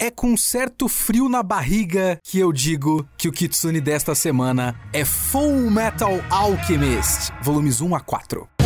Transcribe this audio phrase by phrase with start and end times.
[0.00, 5.04] É com certo frio na barriga que eu digo que o Kitsune desta semana é
[5.04, 8.57] Full Metal Alchemist, volumes 1 a 4.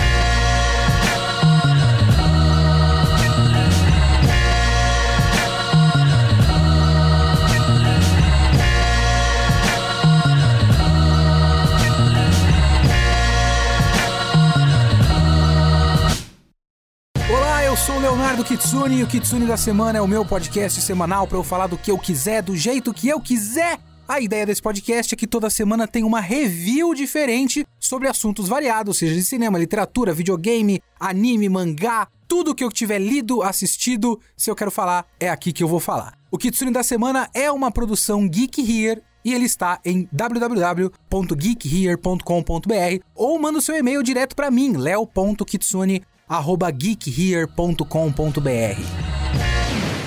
[17.87, 21.37] Sou o Leonardo Kitsune e o Kitsune da Semana é o meu podcast semanal para
[21.37, 23.77] eu falar do que eu quiser, do jeito que eu quiser.
[24.07, 28.99] A ideia desse podcast é que toda semana tem uma review diferente sobre assuntos variados,
[28.99, 34.55] seja de cinema, literatura, videogame, anime, mangá, tudo que eu tiver lido, assistido, se eu
[34.55, 36.17] quero falar, é aqui que eu vou falar.
[36.31, 43.41] O Kitsune da Semana é uma produção Geek Here e ele está em www.geekhere.com.br ou
[43.41, 48.83] manda o seu e-mail direto para mim, leo.kitsune arroba geekhere.com.br.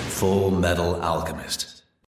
[0.09, 1.75] Full Metal Alchemist.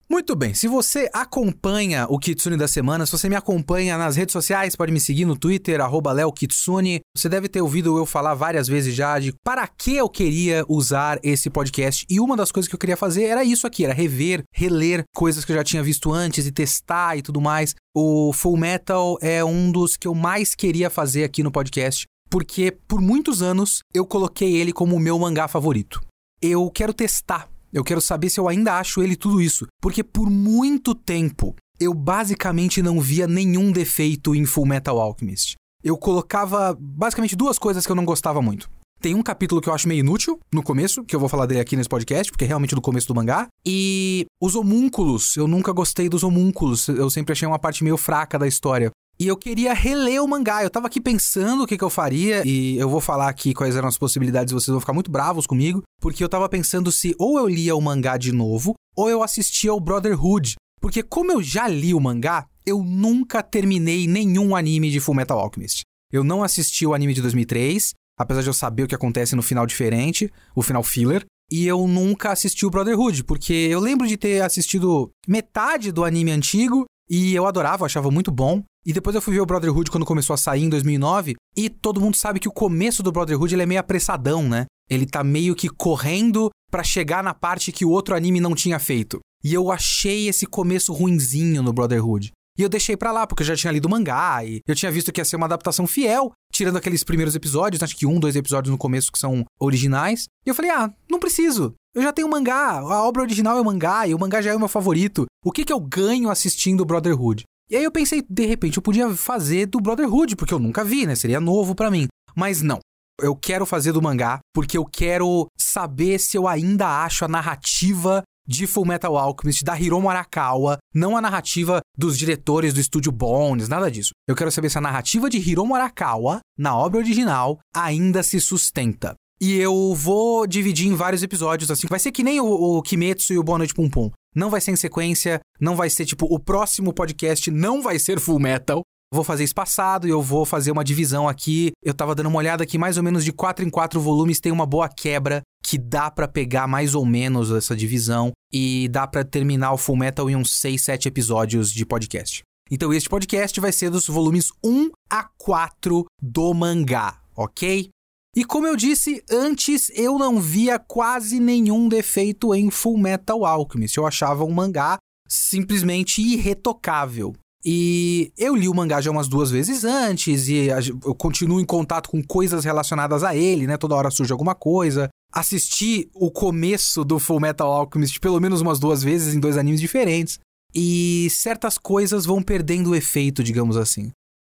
[0.08, 4.34] Muito bem, se você acompanha o Kitsune da semana, se você me acompanha nas redes
[4.34, 6.99] sociais, pode me seguir no Twitter, arroba leokitsune.
[7.18, 11.18] Você deve ter ouvido eu falar várias vezes já de para que eu queria usar
[11.23, 12.05] esse podcast.
[12.07, 15.43] E uma das coisas que eu queria fazer era isso aqui, era rever, reler coisas
[15.43, 17.73] que eu já tinha visto antes e testar e tudo mais.
[17.96, 22.05] O Full Metal é um dos que eu mais queria fazer aqui no podcast
[22.36, 26.02] porque por muitos anos eu coloquei ele como o meu mangá favorito.
[26.41, 30.30] Eu quero testar, eu quero saber se eu ainda acho ele tudo isso, porque por
[30.30, 35.56] muito tempo eu basicamente não via nenhum defeito em Full Metal Alchemist.
[35.82, 38.70] Eu colocava basicamente duas coisas que eu não gostava muito.
[39.00, 41.62] Tem um capítulo que eu acho meio inútil no começo, que eu vou falar dele
[41.62, 43.48] aqui nesse podcast, porque é realmente do começo do mangá.
[43.66, 48.38] E os homúnculos, eu nunca gostei dos homúnculos, eu sempre achei uma parte meio fraca
[48.38, 48.91] da história.
[49.20, 50.63] E eu queria reler o mangá.
[50.63, 53.76] Eu tava aqui pensando o que, que eu faria, e eu vou falar aqui quais
[53.76, 57.40] eram as possibilidades, vocês vão ficar muito bravos comigo, porque eu tava pensando se ou
[57.40, 60.55] eu lia o mangá de novo, ou eu assistia o Brotherhood.
[60.82, 65.81] Porque como eu já li o mangá, eu nunca terminei nenhum anime de Fullmetal Alchemist.
[66.12, 69.41] Eu não assisti o anime de 2003, apesar de eu saber o que acontece no
[69.41, 71.25] final diferente, o final filler.
[71.51, 76.31] E eu nunca assisti o Brotherhood, porque eu lembro de ter assistido metade do anime
[76.31, 78.63] antigo e eu adorava, achava muito bom.
[78.85, 81.35] E depois eu fui ver o Brotherhood quando começou a sair em 2009.
[81.57, 84.66] E todo mundo sabe que o começo do Brotherhood ele é meio apressadão, né?
[84.89, 88.77] Ele tá meio que correndo para chegar na parte que o outro anime não tinha
[88.77, 89.19] feito.
[89.44, 92.31] E eu achei esse começo ruinzinho no Brotherhood.
[92.57, 94.91] E eu deixei pra lá, porque eu já tinha lido o mangá e eu tinha
[94.91, 98.35] visto que ia ser uma adaptação fiel, tirando aqueles primeiros episódios, acho que um, dois
[98.35, 100.25] episódios no começo que são originais.
[100.45, 101.73] E eu falei, ah, não preciso.
[101.94, 104.55] Eu já tenho mangá, a obra original é o mangá, e o mangá já é
[104.55, 105.25] o meu favorito.
[105.45, 107.44] O que, que eu ganho assistindo Brotherhood?
[107.69, 111.06] E aí eu pensei, de repente, eu podia fazer do Brotherhood, porque eu nunca vi,
[111.06, 111.13] né?
[111.13, 112.07] Seria novo para mim.
[112.35, 112.79] Mas não.
[113.22, 118.23] Eu quero fazer do mangá, porque eu quero saber se eu ainda acho a narrativa
[118.47, 123.69] de Full Metal Alchemist, da Hiromu Arakawa, não a narrativa dos diretores do estúdio Bones,
[123.69, 124.13] nada disso.
[124.27, 129.13] Eu quero saber se a narrativa de Hiromu Arakawa, na obra original, ainda se sustenta.
[129.40, 131.88] E eu vou dividir em vários episódios, assim.
[131.90, 134.12] Vai ser que nem o, o Kimetsu e o Boa Noite Pum Pum.
[134.35, 138.19] Não vai ser em sequência, não vai ser tipo, o próximo podcast não vai ser
[138.19, 138.81] Full Metal.
[139.13, 141.72] Vou fazer espaçado e eu vou fazer uma divisão aqui.
[141.84, 144.51] Eu tava dando uma olhada aqui, mais ou menos de 4 em 4 volumes tem
[144.51, 149.24] uma boa quebra que dá para pegar mais ou menos essa divisão e dá para
[149.24, 152.44] terminar o Full Metal em uns 6, 7 episódios de podcast.
[152.69, 157.90] Então este podcast vai ser dos volumes 1 a 4 do mangá, ok?
[158.35, 163.97] E como eu disse antes, eu não via quase nenhum defeito em Full Metal Alchemist.
[163.97, 164.97] Eu achava um mangá
[165.28, 167.34] simplesmente irretocável.
[167.63, 170.68] E eu li o mangá já umas duas vezes antes, e
[171.03, 173.75] eu continuo em contato com coisas relacionadas a ele, né?
[173.75, 175.09] Toda hora surge alguma coisa.
[175.34, 179.81] Assisti o começo do Full Metal Alchemist pelo menos umas duas vezes em dois animes
[179.81, 180.40] diferentes.
[180.75, 184.12] E certas coisas vão perdendo o efeito, digamos assim.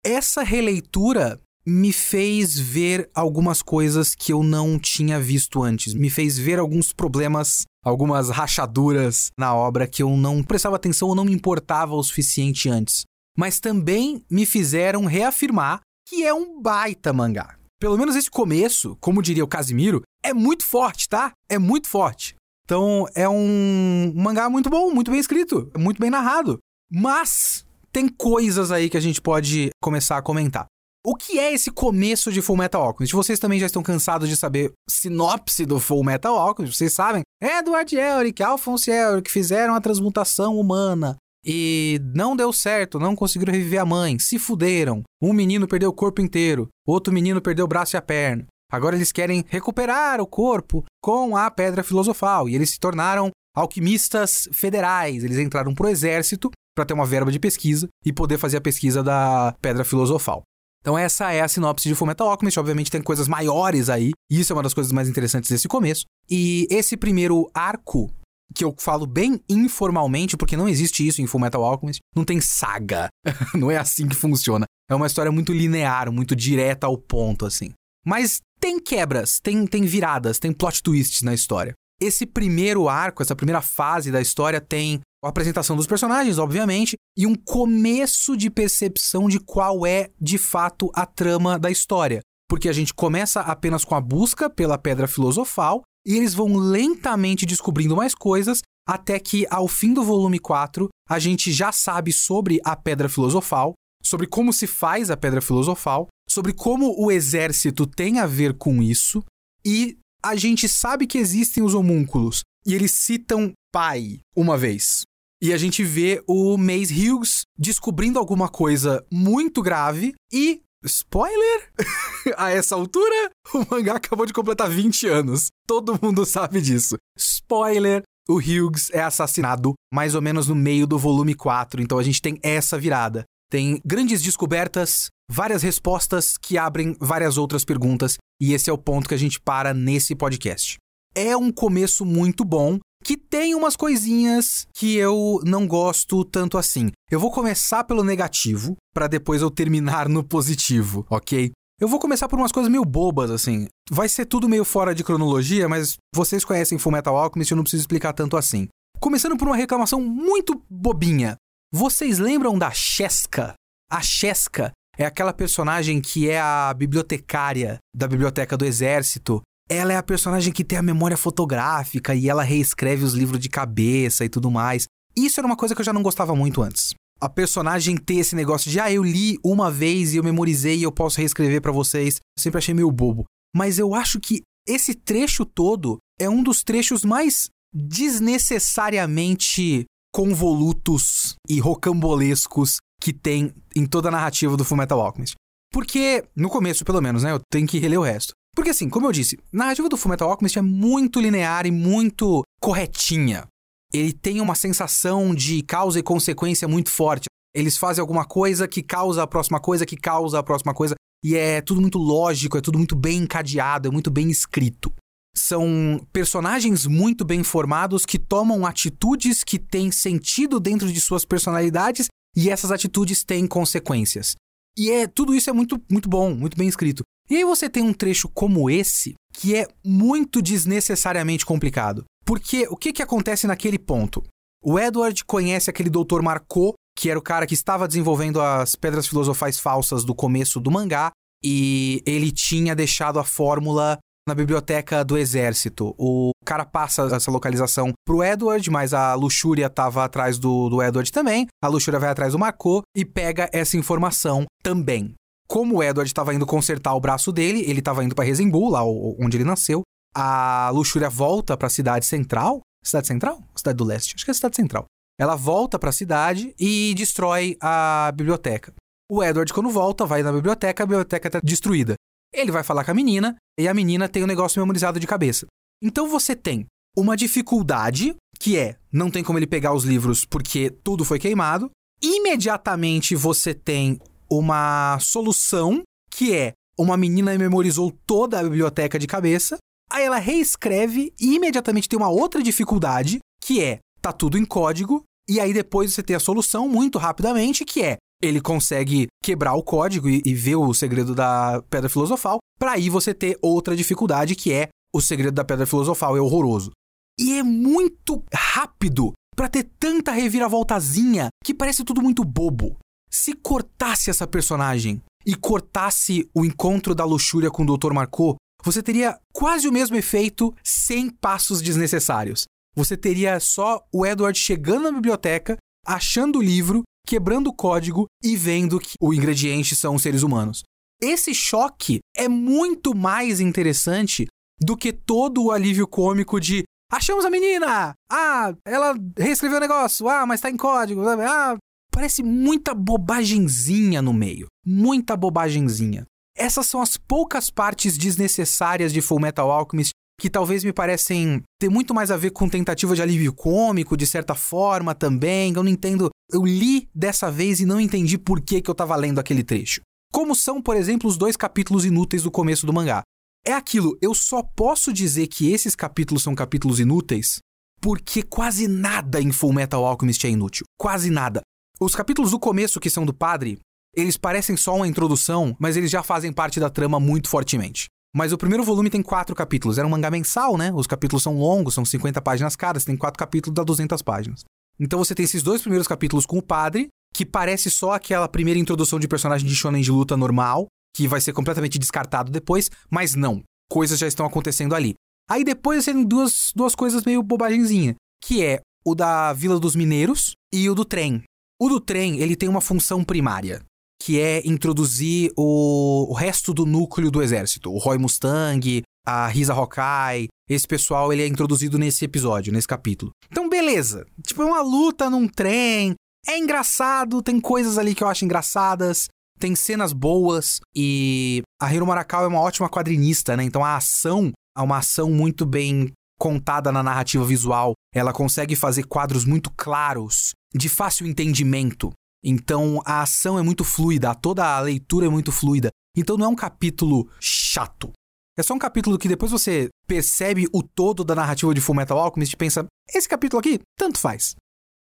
[0.06, 1.39] Essa releitura
[1.69, 5.94] me fez ver algumas coisas que eu não tinha visto antes.
[5.94, 11.16] Me fez ver alguns problemas algumas rachaduras na obra que eu não prestava atenção ou
[11.16, 13.04] não me importava o suficiente antes.
[13.38, 17.56] Mas também me fizeram reafirmar que é um baita mangá.
[17.80, 21.31] Pelo menos esse começo, como diria o Casimiro, é muito forte, tá?
[21.48, 22.36] É muito forte.
[22.65, 26.60] Então é um mangá muito bom, muito bem escrito, muito bem narrado.
[26.92, 30.65] Mas tem coisas aí que a gente pode começar a comentar.
[31.06, 33.16] O que é esse começo de Full Metal Alchemist?
[33.16, 37.22] Vocês também já estão cansados de saber sinopse do Full Metal Alchemist, vocês sabem?
[37.42, 41.16] Edward Elric, Alphonse Elric fizeram a transmutação humana
[41.46, 45.01] e não deu certo, não conseguiram reviver a mãe, se fuderam.
[45.22, 48.46] Um menino perdeu o corpo inteiro, outro menino perdeu o braço e a perna.
[48.69, 54.50] Agora eles querem recuperar o corpo com a pedra filosofal e eles se tornaram alquimistas
[54.51, 55.24] federais.
[55.24, 59.01] Eles entraram pro exército para ter uma verba de pesquisa e poder fazer a pesquisa
[59.01, 60.44] da Pedra Filosofal.
[60.81, 64.53] Então essa é a sinopse de Fullmetal Alchemist, obviamente tem coisas maiores aí, e isso
[64.53, 66.05] é uma das coisas mais interessantes desse começo.
[66.29, 68.09] E esse primeiro arco,
[68.55, 73.09] que eu falo bem informalmente, porque não existe isso em Fullmetal Alchemist, não tem saga,
[73.53, 74.65] não é assim que funciona.
[74.89, 77.71] É uma história muito linear, muito direta ao ponto, assim.
[78.05, 81.73] Mas tem quebras, tem, tem viradas, tem plot twists na história.
[82.01, 87.27] Esse primeiro arco, essa primeira fase da história tem a apresentação dos personagens, obviamente, e
[87.27, 92.21] um começo de percepção de qual é de fato a trama da história.
[92.48, 97.45] Porque a gente começa apenas com a busca pela pedra filosofal e eles vão lentamente
[97.45, 102.60] descobrindo mais coisas até que ao fim do volume 4 a gente já sabe sobre
[102.63, 103.74] a pedra filosofal,
[104.04, 108.81] sobre como se faz a pedra filosofal, sobre como o exército tem a ver com
[108.81, 109.24] isso
[109.63, 115.04] e a gente sabe que existem os homúnculos e eles citam pai uma vez.
[115.41, 120.62] E a gente vê o Mace Hughes descobrindo alguma coisa muito grave e.
[120.83, 121.74] Spoiler?
[122.38, 125.47] a essa altura, o mangá acabou de completar 20 anos.
[125.68, 126.95] Todo mundo sabe disso.
[127.18, 132.03] Spoiler: o Hughes é assassinado mais ou menos no meio do volume 4, então a
[132.03, 133.24] gente tem essa virada.
[133.50, 139.09] Tem grandes descobertas, várias respostas que abrem várias outras perguntas, e esse é o ponto
[139.09, 140.77] que a gente para nesse podcast.
[141.15, 146.92] É um começo muito bom, que tem umas coisinhas que eu não gosto tanto assim.
[147.10, 151.51] Eu vou começar pelo negativo, para depois eu terminar no positivo, ok?
[151.80, 153.68] Eu vou começar por umas coisas meio bobas, assim.
[153.90, 157.84] Vai ser tudo meio fora de cronologia, mas vocês conhecem Fullmetal Alchemist, eu não preciso
[157.84, 158.68] explicar tanto assim.
[159.00, 161.38] Começando por uma reclamação muito bobinha.
[161.72, 163.54] Vocês lembram da Cheska?
[163.90, 169.42] A Cheska é aquela personagem que é a bibliotecária da biblioteca do exército.
[169.69, 173.50] Ela é a personagem que tem a memória fotográfica e ela reescreve os livros de
[173.50, 174.88] cabeça e tudo mais.
[175.16, 176.95] Isso era uma coisa que eu já não gostava muito antes.
[177.21, 180.83] A personagem ter esse negócio de, ah, eu li uma vez e eu memorizei e
[180.83, 182.16] eu posso reescrever para vocês.
[182.16, 183.25] Eu sempre achei meio bobo.
[183.56, 191.60] Mas eu acho que esse trecho todo é um dos trechos mais desnecessariamente convolutos e
[191.60, 195.36] rocambolescos que tem em toda a narrativa do Fullmetal Alchemist.
[195.72, 197.31] Porque, no começo, pelo menos, né?
[197.31, 198.33] Eu tenho que reler o resto.
[198.59, 202.44] Porque, assim, como eu disse, a narrativa do Fullmetal Alchemist é muito linear e muito
[202.59, 203.47] corretinha.
[203.94, 207.27] Ele tem uma sensação de causa e consequência muito forte.
[207.56, 210.95] Eles fazem alguma coisa que causa a próxima coisa, que causa a próxima coisa.
[211.23, 214.94] E é tudo muito lógico, é tudo muito bem encadeado, é muito bem escrito
[215.38, 222.07] são personagens muito bem formados que tomam atitudes que têm sentido dentro de suas personalidades
[222.35, 224.35] e essas atitudes têm consequências.
[224.77, 227.03] E é tudo isso é muito muito bom, muito bem escrito.
[227.29, 232.03] E aí você tem um trecho como esse que é muito desnecessariamente complicado.
[232.25, 234.23] Porque o que, que acontece naquele ponto?
[234.63, 239.07] O Edward conhece aquele doutor Marco, que era o cara que estava desenvolvendo as pedras
[239.07, 241.11] filosofais falsas do começo do mangá,
[241.43, 243.97] e ele tinha deixado a fórmula
[244.27, 245.95] na biblioteca do exército.
[245.97, 251.11] O cara passa essa localização pro Edward, mas a Luxúria tava atrás do, do Edward
[251.11, 251.47] também.
[251.63, 255.15] A Luxúria vai atrás do Marco e pega essa informação também.
[255.50, 258.84] Como o Edward estava indo consertar o braço dele, ele estava indo para Resembu, lá
[258.84, 259.81] onde ele nasceu.
[260.16, 262.62] A Luxúria volta para a cidade central.
[262.86, 263.44] Cidade central?
[263.56, 264.13] Cidade do leste.
[264.16, 264.86] Acho que é a cidade central.
[265.19, 268.74] Ela volta para a cidade e destrói a biblioteca.
[269.12, 271.96] O Edward, quando volta, vai na biblioteca, a biblioteca está destruída.
[272.32, 275.08] Ele vai falar com a menina e a menina tem o um negócio memorizado de
[275.08, 275.48] cabeça.
[275.82, 280.70] Então você tem uma dificuldade, que é não tem como ele pegar os livros porque
[280.70, 281.72] tudo foi queimado.
[282.01, 284.00] Imediatamente você tem
[284.31, 289.57] uma solução, que é uma menina memorizou toda a biblioteca de cabeça.
[289.91, 295.03] Aí ela reescreve e imediatamente tem uma outra dificuldade, que é tá tudo em código.
[295.27, 299.63] E aí depois você tem a solução muito rapidamente, que é ele consegue quebrar o
[299.63, 304.36] código e, e ver o segredo da Pedra Filosofal, para aí você ter outra dificuldade
[304.36, 306.71] que é o segredo da Pedra Filosofal é horroroso.
[307.19, 312.77] E é muito rápido para ter tanta reviravoltazinha que parece tudo muito bobo.
[313.10, 317.92] Se cortasse essa personagem e cortasse o encontro da luxúria com o Dr.
[317.92, 322.46] Marco, você teria quase o mesmo efeito sem passos desnecessários.
[322.75, 328.36] Você teria só o Edward chegando na biblioteca, achando o livro quebrando o código e
[328.36, 330.63] vendo que o ingrediente são os seres humanos.
[331.01, 334.28] Esse choque é muito mais interessante
[334.62, 337.94] do que todo o alívio cômico de achamos a menina!
[338.12, 340.08] Ah, ela reescreveu o negócio!
[340.08, 341.01] Ah, mas tá em código!
[341.08, 341.58] Ah,
[342.00, 344.48] parece muita bobagemzinha no meio.
[344.65, 346.06] Muita bobagemzinha.
[346.34, 351.70] Essas são as poucas partes desnecessárias de Full Metal Alchemist que talvez me parecem ter
[351.70, 355.53] muito mais a ver com tentativa de alívio cômico, de certa forma também.
[355.53, 356.10] Eu não entendo.
[356.32, 359.82] Eu li dessa vez e não entendi por que, que eu tava lendo aquele trecho.
[360.13, 363.01] Como são, por exemplo, os dois capítulos inúteis do começo do mangá.
[363.46, 367.39] É aquilo, eu só posso dizer que esses capítulos são capítulos inúteis
[367.82, 370.65] porque quase nada em Full Metal Alchemist é inútil.
[370.77, 371.41] Quase nada.
[371.81, 373.57] Os capítulos do começo, que são do padre,
[373.95, 377.88] eles parecem só uma introdução, mas eles já fazem parte da trama muito fortemente.
[378.13, 379.77] Mas o primeiro volume tem quatro capítulos.
[379.77, 380.74] Era um mangá mensal, né?
[380.74, 382.77] Os capítulos são longos, são 50 páginas cada.
[382.77, 384.43] Você tem quatro capítulos, dá 200 páginas.
[384.77, 388.59] Então você tem esses dois primeiros capítulos com o padre, que parece só aquela primeira
[388.59, 393.15] introdução de personagem de shonen de luta normal, que vai ser completamente descartado depois, mas
[393.15, 393.41] não.
[393.69, 394.95] Coisas já estão acontecendo ali.
[395.29, 399.77] Aí depois você tem duas, duas coisas meio bobagenzinha, que é o da Vila dos
[399.77, 401.24] Mineiros e o do trem.
[401.62, 403.62] O do trem, ele tem uma função primária,
[404.01, 407.70] que é introduzir o, o resto do núcleo do exército.
[407.70, 413.12] O Roy Mustang, a Risa Hokai, esse pessoal ele é introduzido nesse episódio, nesse capítulo.
[413.30, 414.06] Então, beleza.
[414.25, 415.96] Tipo, é uma luta num trem.
[416.25, 421.86] É engraçado, tem coisas ali que eu acho engraçadas, tem cenas boas e a Hiro
[421.86, 423.44] Marakawa é uma ótima quadrinista, né?
[423.44, 427.74] Então a ação é uma ação muito bem contada na narrativa visual.
[427.94, 431.91] Ela consegue fazer quadros muito claros, de fácil entendimento.
[432.24, 435.70] Então a ação é muito fluida, toda a leitura é muito fluida.
[435.96, 437.91] Então não é um capítulo chato.
[438.38, 442.34] É só um capítulo que depois você percebe o todo da narrativa de Fullmetal Alchemist
[442.34, 444.36] e pensa, esse capítulo aqui, tanto faz.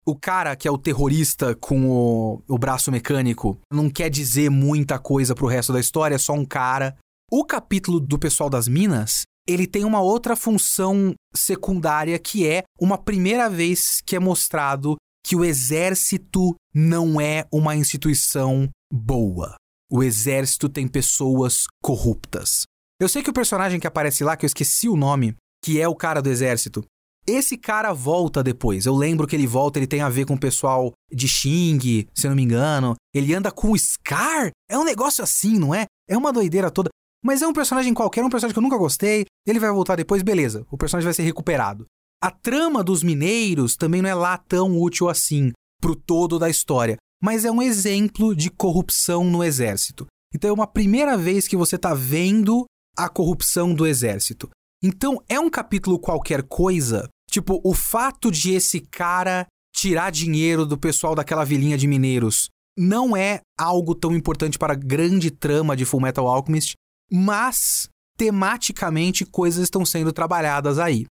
[0.06, 4.98] O cara que é o terrorista com o, o braço mecânico não quer dizer muita
[4.98, 6.96] coisa pro resto da história, é só um cara.
[7.30, 12.98] O capítulo do pessoal das minas, ele tem uma outra função secundária que é uma
[12.98, 19.56] primeira vez que é mostrado que o exército não é uma instituição boa.
[19.90, 22.64] O exército tem pessoas corruptas.
[23.00, 25.88] Eu sei que o personagem que aparece lá, que eu esqueci o nome, que é
[25.88, 26.84] o cara do exército,
[27.26, 28.84] esse cara volta depois.
[28.84, 32.26] Eu lembro que ele volta, ele tem a ver com o pessoal de Xing, se
[32.26, 32.94] eu não me engano.
[33.14, 34.50] Ele anda com o Scar.
[34.68, 35.86] É um negócio assim, não é?
[36.08, 36.90] É uma doideira toda.
[37.24, 39.24] Mas é um personagem qualquer, um personagem que eu nunca gostei.
[39.46, 40.66] Ele vai voltar depois, beleza.
[40.70, 41.86] O personagem vai ser recuperado.
[42.24, 46.96] A trama dos mineiros também não é lá tão útil assim pro todo da história,
[47.22, 50.06] mas é um exemplo de corrupção no exército.
[50.34, 52.64] Então é uma primeira vez que você tá vendo
[52.96, 54.48] a corrupção do exército.
[54.82, 60.78] Então é um capítulo qualquer coisa, tipo o fato de esse cara tirar dinheiro do
[60.78, 65.84] pessoal daquela vilinha de mineiros não é algo tão importante para a grande trama de
[65.84, 66.72] Fullmetal Alchemist,
[67.12, 71.04] mas tematicamente coisas estão sendo trabalhadas aí.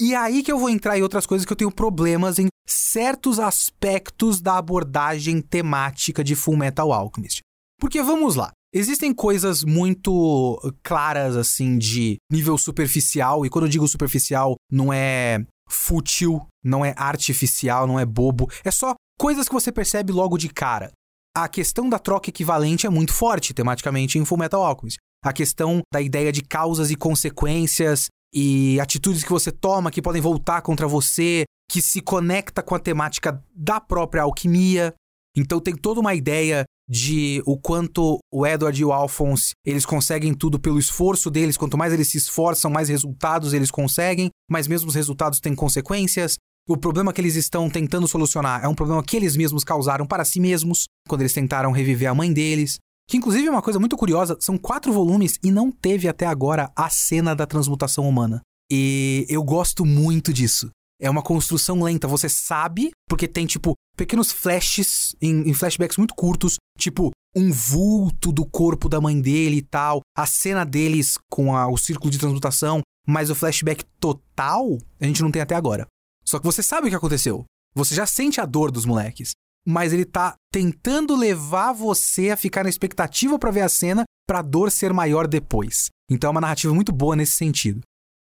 [0.00, 3.38] E aí que eu vou entrar em outras coisas que eu tenho problemas em certos
[3.38, 7.40] aspectos da abordagem temática de Full Metal Alchemist.
[7.78, 13.86] Porque vamos lá, existem coisas muito claras assim de nível superficial, e quando eu digo
[13.86, 19.70] superficial, não é fútil, não é artificial, não é bobo, é só coisas que você
[19.70, 20.90] percebe logo de cara.
[21.36, 25.80] A questão da troca equivalente é muito forte tematicamente em Full Metal Alchemist a questão
[25.92, 30.88] da ideia de causas e consequências e atitudes que você toma que podem voltar contra
[30.88, 34.92] você, que se conecta com a temática da própria alquimia.
[35.36, 40.34] Então tem toda uma ideia de o quanto o Edward e o Alphonse, eles conseguem
[40.34, 44.88] tudo pelo esforço deles, quanto mais eles se esforçam, mais resultados eles conseguem, mas mesmo
[44.88, 46.36] os resultados têm consequências.
[46.68, 50.24] O problema que eles estão tentando solucionar é um problema que eles mesmos causaram para
[50.24, 52.78] si mesmos, quando eles tentaram reviver a mãe deles.
[53.08, 56.72] Que inclusive é uma coisa muito curiosa, são quatro volumes e não teve até agora
[56.74, 58.40] a cena da transmutação humana.
[58.70, 60.70] E eu gosto muito disso.
[61.00, 66.14] É uma construção lenta, você sabe, porque tem, tipo, pequenos flashes em, em flashbacks muito
[66.14, 71.54] curtos, tipo, um vulto do corpo da mãe dele e tal, a cena deles com
[71.54, 75.86] a, o círculo de transmutação, mas o flashback total a gente não tem até agora.
[76.24, 77.44] Só que você sabe o que aconteceu.
[77.74, 79.32] Você já sente a dor dos moleques
[79.66, 84.40] mas ele tá tentando levar você a ficar na expectativa para ver a cena, para
[84.40, 85.88] a dor ser maior depois.
[86.10, 87.80] Então é uma narrativa muito boa nesse sentido.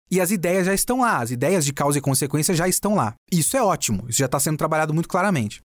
[0.10, 3.16] E as ideias já estão lá, as ideias de causa e consequência já estão lá.
[3.32, 5.62] Isso é ótimo, isso já está sendo trabalhado muito claramente.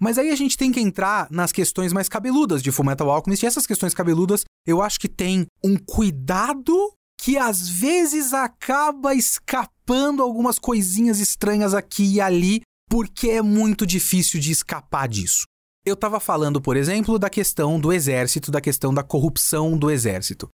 [0.00, 3.46] Mas aí a gente tem que entrar nas questões mais cabeludas de Fullmetal Alchemist, e
[3.46, 10.58] essas questões cabeludas eu acho que tem um cuidado que às vezes acaba escapando algumas
[10.58, 15.44] coisinhas estranhas aqui e ali porque é muito difícil de escapar disso.
[15.82, 20.46] Eu estava falando, por exemplo, da questão do exército, da questão da corrupção do exército.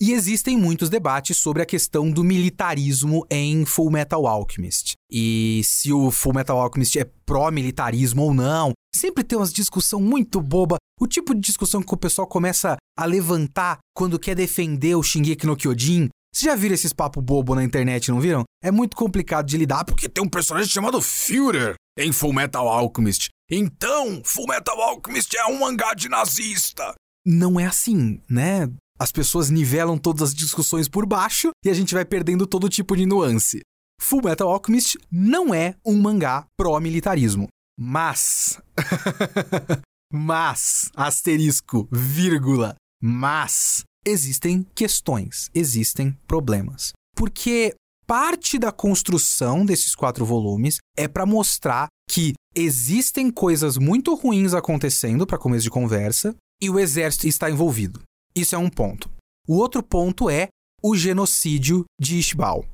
[0.00, 4.92] E existem muitos debates sobre a questão do militarismo em Full Metal Alchemist.
[5.10, 8.72] E se o Full Metal Alchemist é pró-militarismo ou não.
[8.94, 13.04] Sempre tem umas discussão muito boba, o tipo de discussão que o pessoal começa a
[13.04, 16.08] levantar quando quer defender o Shingeki no Kyojin,
[16.40, 18.44] Vocês já viram esses papo bobo na internet, não viram?
[18.64, 23.28] É muito complicado de lidar porque tem um personagem chamado Führer em Full Metal Alchemist.
[23.50, 26.94] Então, Full Metal Alchemist é um mangá de nazista.
[27.26, 28.70] Não é assim, né?
[28.98, 32.96] As pessoas nivelam todas as discussões por baixo e a gente vai perdendo todo tipo
[32.96, 33.60] de nuance.
[34.00, 37.48] Full Metal Alchemist não é um mangá pró-militarismo.
[37.78, 38.58] Mas.
[40.10, 40.90] mas.
[40.96, 42.76] Asterisco, vírgula.
[42.98, 43.84] Mas.
[44.06, 46.92] Existem questões, existem problemas.
[47.14, 47.74] Porque
[48.06, 55.26] parte da construção desses quatro volumes é para mostrar que existem coisas muito ruins acontecendo
[55.26, 58.00] para começo de conversa e o exército está envolvido.
[58.34, 59.10] Isso é um ponto.
[59.46, 60.48] O outro ponto é
[60.82, 62.64] o genocídio de Ishbal.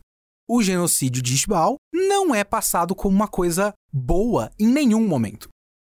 [0.49, 5.49] O genocídio de Ishbal não é passado como uma coisa boa em nenhum momento.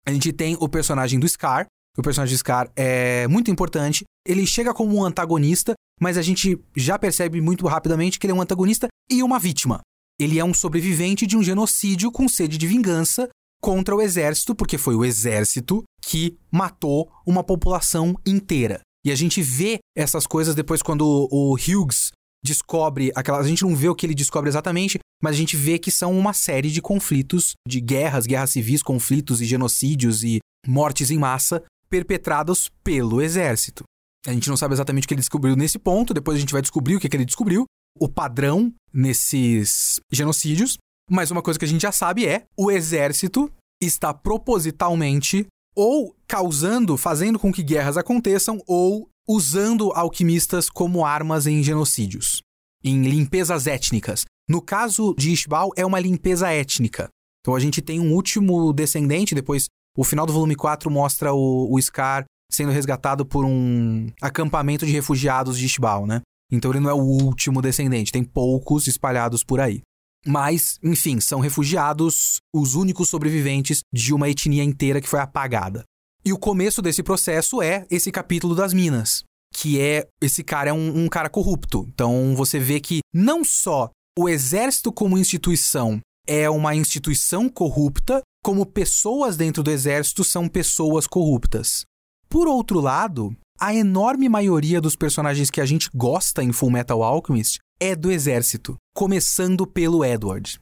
[0.06, 1.68] A gente tem o personagem do Scar.
[1.98, 4.06] O personagem do Scar é muito importante.
[4.26, 8.36] Ele chega como um antagonista, mas a gente já percebe muito rapidamente que ele é
[8.36, 9.82] um antagonista e uma vítima.
[10.20, 13.28] Ele é um sobrevivente de um genocídio com sede de vingança
[13.62, 18.82] contra o exército, porque foi o exército que matou uma população inteira.
[19.06, 22.12] E a gente vê essas coisas depois quando o Hughes
[22.44, 23.40] descobre aquela.
[23.40, 26.18] A gente não vê o que ele descobre exatamente, mas a gente vê que são
[26.18, 31.64] uma série de conflitos, de guerras, guerras civis, conflitos e genocídios e mortes em massa
[31.92, 33.84] perpetrados pelo exército.
[34.26, 36.62] A gente não sabe exatamente o que ele descobriu nesse ponto, depois a gente vai
[36.62, 37.66] descobrir o que, que ele descobriu,
[38.00, 40.78] o padrão nesses genocídios,
[41.10, 45.46] mas uma coisa que a gente já sabe é o exército está propositalmente
[45.76, 52.42] ou causando, fazendo com que guerras aconteçam ou usando alquimistas como armas em genocídios,
[52.84, 54.24] em limpezas étnicas.
[54.48, 57.10] No caso de Ishbal, é uma limpeza étnica.
[57.42, 59.66] Então a gente tem um último descendente, depois
[59.98, 64.92] o final do volume 4 mostra o, o Scar sendo resgatado por um acampamento de
[64.92, 66.22] refugiados de Ishbal, né?
[66.52, 69.82] Então ele não é o último descendente, tem poucos espalhados por aí.
[70.26, 75.84] Mas, enfim, são refugiados, os únicos sobreviventes de uma etnia inteira que foi apagada.
[76.24, 79.24] E o começo desse processo é esse capítulo das minas,
[79.56, 81.88] que é esse cara é um, um cara corrupto.
[81.88, 88.66] Então você vê que não só o exército como instituição é uma instituição corrupta, como
[88.66, 91.84] pessoas dentro do exército são pessoas corruptas.
[92.28, 97.04] Por outro lado, a enorme maioria dos personagens que a gente gosta em Full Metal
[97.04, 100.58] Alchemist é do exército, começando pelo Edward.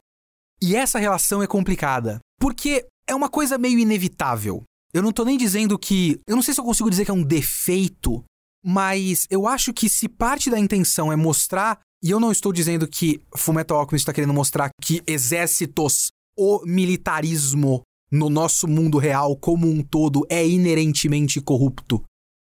[0.60, 4.62] E essa relação é complicada, porque é uma coisa meio inevitável.
[4.92, 6.20] Eu não tô nem dizendo que.
[6.26, 8.24] Eu não sei se eu consigo dizer que é um defeito,
[8.64, 11.80] mas eu acho que se parte da intenção é mostrar.
[12.02, 16.10] E eu não estou dizendo que Fullmetal Alchemist está querendo mostrar que exércitos,
[16.42, 22.02] o militarismo no nosso mundo real como um todo é inerentemente corrupto.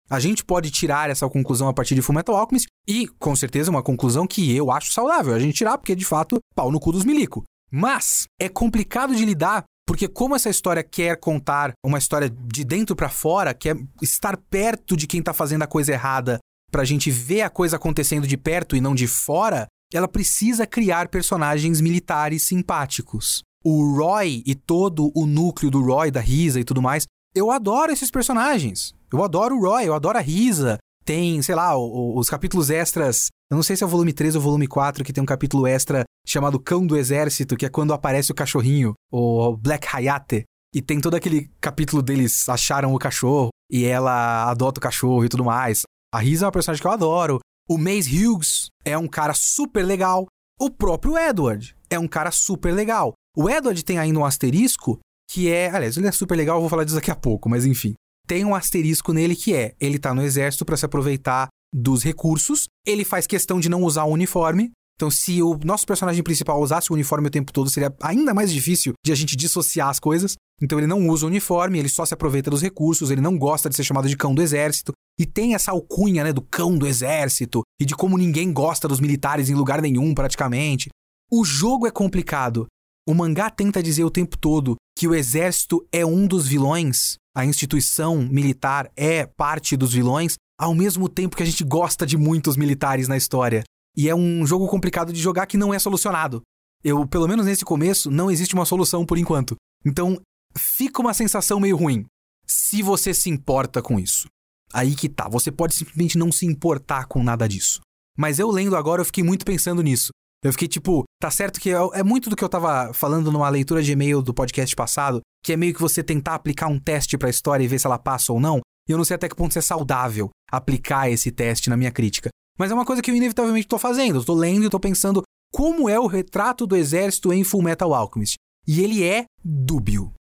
[0.10, 3.84] A gente pode tirar essa conclusão a partir de Fullmetal Alchemist e, com certeza, uma
[3.84, 7.06] conclusão que eu acho saudável a gente tirar, porque, de fato, pau no cu dos
[7.06, 7.44] milico.
[7.72, 12.96] Mas é complicado de lidar porque como essa história quer contar uma história de dentro
[12.96, 16.40] para fora, quer estar perto de quem tá fazendo a coisa errada,
[16.72, 21.10] pra gente ver a coisa acontecendo de perto e não de fora, ela precisa criar
[21.10, 23.44] personagens militares simpáticos.
[23.64, 27.92] O Roy e todo o núcleo do Roy, da Risa e tudo mais, eu adoro
[27.92, 28.94] esses personagens.
[29.12, 30.78] Eu adoro o Roy, eu adoro a Risa.
[31.06, 33.28] Tem, sei lá, os capítulos extras.
[33.52, 35.26] Eu não sei se é o volume 3 ou o volume 4 que tem um
[35.26, 40.44] capítulo extra chamado Cão do Exército, que é quando aparece o cachorrinho, o Black Hayate.
[40.74, 45.30] E tem todo aquele capítulo deles acharam o cachorro e ela adota o cachorro e
[45.30, 45.84] tudo mais.
[46.14, 47.40] A Risa é uma personagem que eu adoro.
[47.70, 50.26] O Mace Hughes é um cara super legal.
[50.60, 53.14] O próprio Edward é um cara super legal.
[53.36, 55.70] O Edward tem ainda um asterisco que é.
[55.70, 57.94] Aliás, ele é super legal, eu vou falar disso daqui a pouco, mas enfim.
[58.28, 62.68] Tem um asterisco nele que é: ele tá no exército para se aproveitar dos recursos,
[62.86, 64.72] ele faz questão de não usar o uniforme.
[64.96, 68.54] Então, se o nosso personagem principal usasse o uniforme o tempo todo, seria ainda mais
[68.54, 70.36] difícil de a gente dissociar as coisas.
[70.62, 73.68] Então, ele não usa o uniforme, ele só se aproveita dos recursos, ele não gosta
[73.68, 74.94] de ser chamado de cão do exército.
[75.20, 79.00] E tem essa alcunha, né, do cão do exército e de como ninguém gosta dos
[79.00, 80.90] militares em lugar nenhum, praticamente.
[81.32, 82.68] O jogo é complicado.
[83.06, 87.46] O mangá tenta dizer o tempo todo que o exército é um dos vilões, a
[87.46, 92.56] instituição militar é parte dos vilões, ao mesmo tempo que a gente gosta de muitos
[92.56, 93.64] militares na história.
[93.98, 96.42] E é um jogo complicado de jogar que não é solucionado.
[96.82, 99.56] Eu, pelo menos nesse começo, não existe uma solução por enquanto.
[99.86, 100.20] Então,
[100.56, 102.06] fica uma sensação meio ruim.
[102.48, 104.28] Se você se importa com isso.
[104.74, 107.82] Aí que tá, você pode simplesmente não se importar com nada disso.
[108.18, 110.12] Mas eu lendo agora, eu fiquei muito pensando nisso.
[110.44, 113.48] Eu fiquei tipo, tá certo que é, é muito do que eu tava falando numa
[113.50, 117.18] leitura de e-mail do podcast passado, que é meio que você tentar aplicar um teste
[117.18, 118.60] pra história e ver se ela passa ou não.
[118.88, 122.30] E eu não sei até que ponto é saudável aplicar esse teste na minha crítica.
[122.60, 124.20] Mas é uma coisa que eu inevitavelmente tô fazendo.
[124.20, 127.94] Eu tô lendo e tô pensando como é o retrato do exército em Full Metal
[127.94, 128.36] Alchemist.
[128.68, 130.14] E ele é dúbio.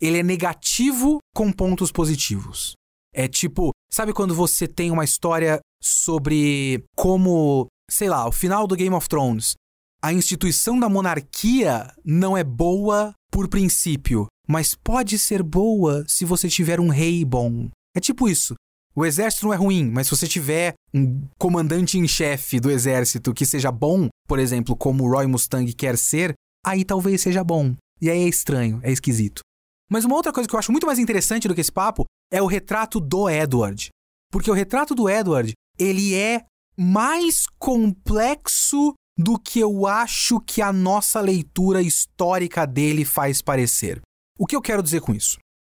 [0.00, 2.74] Ele é negativo com pontos positivos.
[3.12, 8.76] É tipo, sabe quando você tem uma história sobre como, sei lá, o final do
[8.76, 9.54] Game of Thrones.
[10.02, 16.48] A instituição da monarquia não é boa por princípio, mas pode ser boa se você
[16.48, 17.68] tiver um rei bom.
[17.94, 18.54] É tipo isso.
[18.96, 23.34] O exército não é ruim, mas se você tiver um comandante em chefe do exército
[23.34, 26.32] que seja bom, por exemplo, como o Roy Mustang quer ser,
[26.64, 27.76] aí talvez seja bom.
[28.00, 29.42] E aí é estranho, é esquisito.
[29.90, 32.40] Mas uma outra coisa que eu acho muito mais interessante do que esse papo é
[32.40, 33.90] o retrato do Edward.
[34.32, 40.72] Porque o retrato do Edward, ele é mais complexo do que eu acho que a
[40.72, 44.00] nossa leitura histórica dele faz parecer.
[44.38, 45.36] O que eu quero dizer com isso?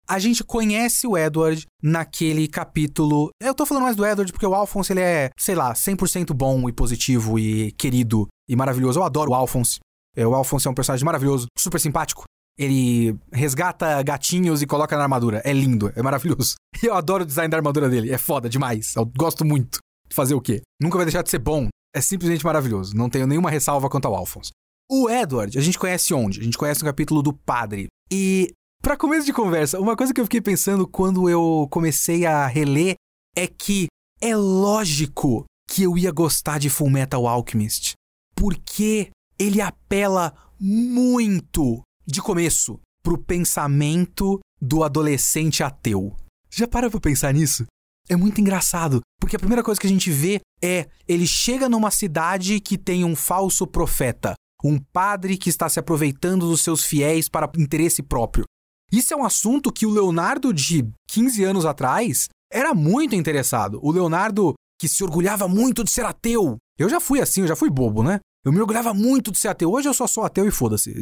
[0.09, 3.31] A gente conhece o Edward naquele capítulo.
[3.43, 6.69] Eu tô falando mais do Edward porque o Alphonse ele é, sei lá, 100% bom
[6.69, 9.01] e positivo e querido e maravilhoso.
[9.01, 9.81] Eu adoro o Alphonse.
[10.17, 12.25] É, o Alphonse é um personagem maravilhoso, super simpático.
[12.57, 15.43] Ele resgata gatinhos e coloca na armadura.
[15.45, 16.55] É lindo, é maravilhoso.
[16.83, 18.13] Eu adoro o design da armadura dele.
[18.13, 18.95] É foda demais.
[18.95, 19.79] Eu gosto muito.
[20.13, 20.61] Fazer o quê?
[20.81, 21.69] Nunca vai deixar de ser bom.
[21.95, 22.97] É simplesmente maravilhoso.
[22.97, 24.51] Não tenho nenhuma ressalva quanto ao Alphonse.
[24.91, 26.41] O Edward, a gente conhece onde?
[26.41, 27.87] A gente conhece no capítulo do padre.
[28.11, 28.53] E,
[28.83, 32.95] para começo de conversa, uma coisa que eu fiquei pensando quando eu comecei a reler
[33.37, 33.87] é que
[34.21, 37.93] é lógico que eu ia gostar de Full Metal Alchemist.
[38.35, 46.15] Porque ele apela muito, de começo, pro pensamento do adolescente ateu.
[46.51, 47.65] Já para pra pensar nisso?
[48.13, 51.91] É muito engraçado, porque a primeira coisa que a gente vê é ele chega numa
[51.91, 57.27] cidade que tem um falso profeta, um padre que está se aproveitando dos seus fiéis
[57.27, 58.45] para interesse próprio.
[58.93, 63.81] Isso é um assunto que o Leonardo de 15 anos atrás era muito interessado.
[63.83, 66.59] O Leonardo que se orgulhava muito de ser ateu.
[66.79, 68.21] Eu já fui assim, eu já fui bobo, né?
[68.45, 69.71] Eu me orgulhava muito de ser ateu.
[69.71, 70.93] Hoje eu só sou ateu e foda-se.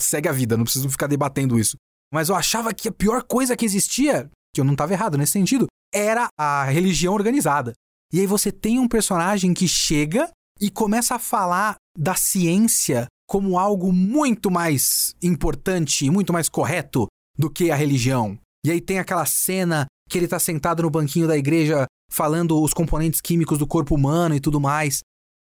[0.00, 1.76] Segue a vida, não preciso ficar debatendo isso.
[2.12, 5.32] Mas eu achava que a pior coisa que existia, que eu não estava errado nesse
[5.32, 7.72] sentido, era a religião organizada.
[8.12, 13.58] E aí você tem um personagem que chega e começa a falar da ciência como
[13.58, 17.06] algo muito mais importante e muito mais correto
[17.38, 18.36] do que a religião.
[18.64, 22.74] E aí tem aquela cena que ele está sentado no banquinho da igreja falando os
[22.74, 25.00] componentes químicos do corpo humano e tudo mais.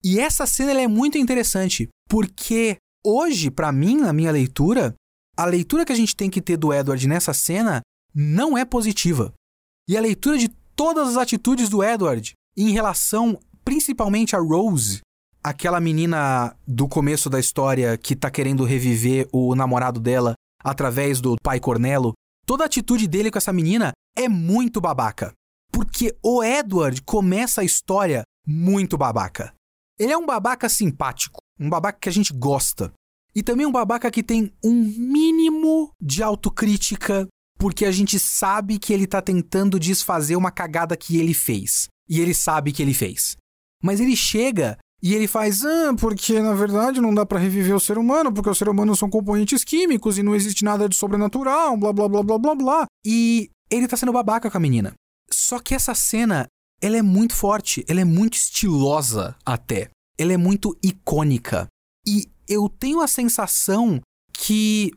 [0.04, 4.94] E essa cena é muito interessante, porque hoje, para mim, na minha leitura,
[5.36, 7.80] a leitura que a gente tem que ter do Edward nessa cena
[8.14, 9.32] não é positiva.
[9.88, 15.00] E a leitura de todas as atitudes do Edward em relação principalmente a Rose,
[15.42, 21.36] aquela menina do começo da história que tá querendo reviver o namorado dela através do
[21.42, 22.12] pai Cornelo,
[22.46, 25.32] toda a atitude dele com essa menina é muito babaca.
[25.72, 29.54] Porque o Edward começa a história muito babaca.
[29.98, 32.92] Ele é um babaca simpático, um babaca que a gente gosta.
[33.34, 37.26] E também um babaca que tem um mínimo de autocrítica
[37.62, 41.86] porque a gente sabe que ele tá tentando desfazer uma cagada que ele fez.
[42.08, 43.36] E ele sabe que ele fez.
[43.80, 47.78] Mas ele chega e ele faz, ah, porque na verdade não dá para reviver o
[47.78, 51.76] ser humano, porque o ser humano são componentes químicos e não existe nada de sobrenatural,
[51.76, 52.86] blá blá blá blá blá blá.
[53.06, 54.92] E ele tá sendo babaca com a menina.
[55.32, 56.48] Só que essa cena,
[56.80, 59.88] ela é muito forte, ela é muito estilosa até.
[60.18, 61.68] Ela é muito icônica.
[62.04, 64.00] E eu tenho a sensação
[64.32, 64.90] que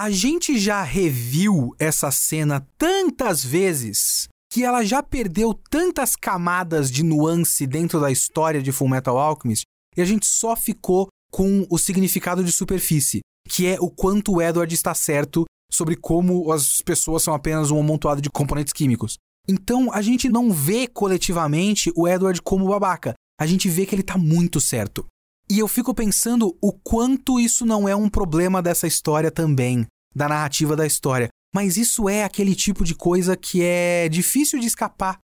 [0.00, 7.02] a gente já reviu essa cena tantas vezes que ela já perdeu tantas camadas de
[7.02, 12.42] nuance dentro da história de Fullmetal Alchemist e a gente só ficou com o significado
[12.42, 17.34] de superfície, que é o quanto o Edward está certo sobre como as pessoas são
[17.34, 19.18] apenas um amontoado de componentes químicos.
[19.46, 24.00] Então a gente não vê coletivamente o Edward como babaca, a gente vê que ele
[24.00, 25.04] está muito certo.
[25.50, 29.84] E eu fico pensando o quanto isso não é um problema dessa história também,
[30.14, 31.28] da narrativa da história.
[31.52, 35.18] Mas isso é aquele tipo de coisa que é difícil de escapar.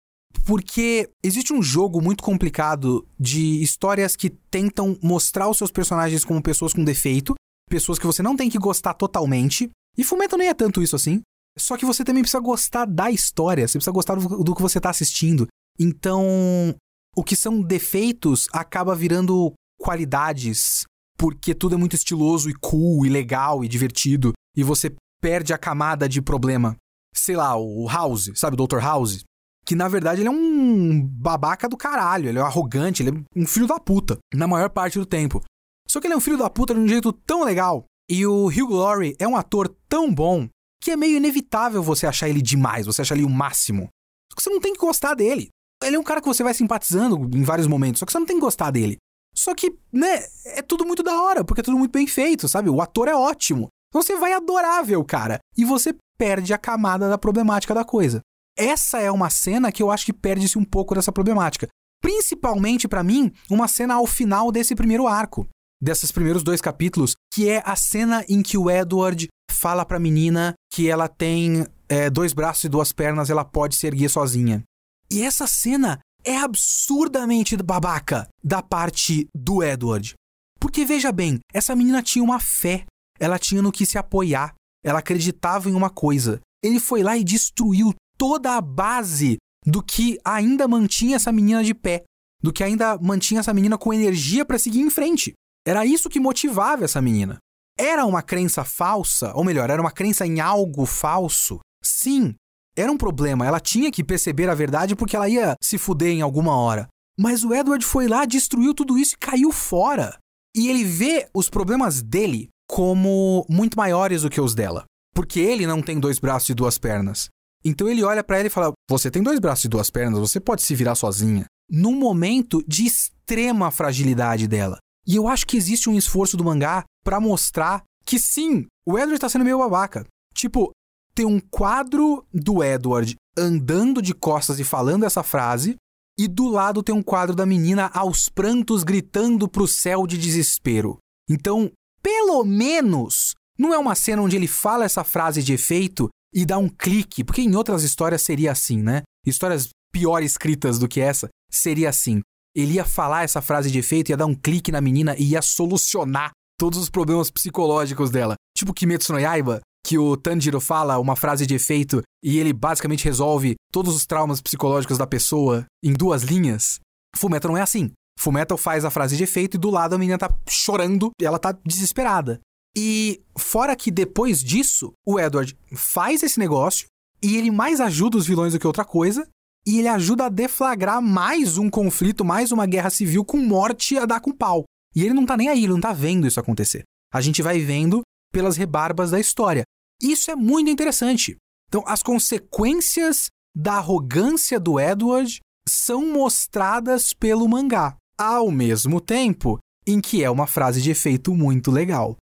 [0.46, 6.42] Porque existe um jogo muito complicado de histórias que tentam mostrar os seus personagens como
[6.42, 7.36] pessoas com defeito,
[7.70, 9.70] pessoas que você não tem que gostar totalmente.
[9.98, 11.22] E Fumeto nem é tanto isso assim.
[11.58, 14.80] Só que você também precisa gostar da história, você precisa gostar do, do que você
[14.80, 15.48] está assistindo.
[15.78, 16.74] Então,
[17.14, 19.54] o que são defeitos acaba virando
[19.84, 20.86] qualidades,
[21.18, 25.58] porque tudo é muito estiloso e cool e legal e divertido, e você perde a
[25.58, 26.78] camada de problema.
[27.14, 28.80] Sei lá, o House, sabe, o Dr.
[28.80, 29.24] House?
[29.66, 33.46] Que na verdade ele é um babaca do caralho, ele é arrogante, ele é um
[33.46, 35.44] filho da puta, na maior parte do tempo.
[35.88, 37.86] Só que ele é um filho da puta de um jeito tão legal.
[38.10, 40.48] E o Hugh Laurie é um ator tão bom
[40.82, 43.88] que é meio inevitável você achar ele demais, você achar ele o máximo.
[44.30, 45.50] Só que você não tem que gostar dele.
[45.84, 48.26] ele é um cara que você vai simpatizando em vários momentos, só que você não
[48.26, 48.98] tem que gostar dele.
[49.34, 52.70] Só que, né, é tudo muito da hora, porque é tudo muito bem feito, sabe?
[52.70, 53.68] O ator é ótimo.
[53.90, 55.40] Então você vai adorar ver o cara.
[55.58, 58.22] E você perde a camada da problemática da coisa.
[58.58, 61.68] Essa é uma cena que eu acho que perde-se um pouco dessa problemática.
[62.02, 65.48] Principalmente para mim, uma cena ao final desse primeiro arco,
[65.82, 70.54] desses primeiros dois capítulos, que é a cena em que o Edward fala pra menina
[70.72, 74.64] que ela tem é, dois braços e duas pernas, ela pode se erguer sozinha.
[75.12, 80.14] E essa cena é absurdamente babaca da parte do Edward.
[80.60, 82.86] Porque veja bem, essa menina tinha uma fé,
[83.20, 86.40] ela tinha no que se apoiar, ela acreditava em uma coisa.
[86.64, 91.74] Ele foi lá e destruiu toda a base do que ainda mantinha essa menina de
[91.74, 92.04] pé,
[92.42, 95.34] do que ainda mantinha essa menina com energia para seguir em frente.
[95.66, 97.38] Era isso que motivava essa menina.
[97.78, 101.60] Era uma crença falsa, ou melhor, era uma crença em algo falso?
[101.84, 102.36] Sim,
[102.76, 103.46] era um problema.
[103.46, 106.88] Ela tinha que perceber a verdade porque ela ia se fuder em alguma hora.
[107.18, 110.18] Mas o Edward foi lá, destruiu tudo isso e caiu fora.
[110.56, 114.86] E ele vê os problemas dele como muito maiores do que os dela.
[115.14, 117.30] Porque ele não tem dois braços e duas pernas.
[117.64, 120.40] Então ele olha para ela e fala: Você tem dois braços e duas pernas, você
[120.40, 121.46] pode se virar sozinha.
[121.70, 124.78] Num momento de extrema fragilidade dela.
[125.06, 129.20] E eu acho que existe um esforço do mangá para mostrar que sim, o Edward
[129.20, 130.06] tá sendo meio babaca.
[130.34, 130.72] Tipo,
[131.16, 135.76] tem um quadro do Edward andando de costas e falando essa frase,
[136.18, 140.98] e do lado tem um quadro da menina aos prantos gritando pro céu de desespero.
[141.30, 141.72] Então,
[142.02, 146.58] pelo menos, não é uma cena onde ele fala essa frase de efeito e dá
[146.58, 149.04] um clique, porque em outras histórias seria assim, né?
[149.26, 152.22] Histórias pior escritas do que essa, seria assim.
[152.56, 155.42] Ele ia falar essa frase de efeito, ia dar um clique na menina e ia
[155.42, 158.36] solucionar todos os problemas psicológicos dela.
[158.56, 163.04] Tipo Kimetsu no Yaiba, que o Tanjiro fala uma frase de efeito e ele basicamente
[163.04, 166.80] resolve todos os traumas psicológicos da pessoa em duas linhas.
[167.16, 167.92] Fullmetal não é assim.
[168.18, 171.38] Fullmetal faz a frase de efeito e do lado a menina tá chorando e ela
[171.38, 172.40] tá desesperada.
[172.76, 176.88] E fora que depois disso, o Edward faz esse negócio
[177.22, 179.28] e ele mais ajuda os vilões do que outra coisa.
[179.66, 184.06] E ele ajuda a deflagrar mais um conflito, mais uma guerra civil com morte a
[184.06, 184.66] dar com pau.
[184.94, 186.84] E ele não tá nem aí, ele não tá vendo isso acontecer.
[187.14, 189.64] A gente vai vendo pelas rebarbas da história.
[190.04, 191.38] Isso é muito interessante.
[191.68, 200.02] Então, as consequências da arrogância do Edward são mostradas pelo mangá, ao mesmo tempo em
[200.02, 202.18] que é uma frase de efeito muito legal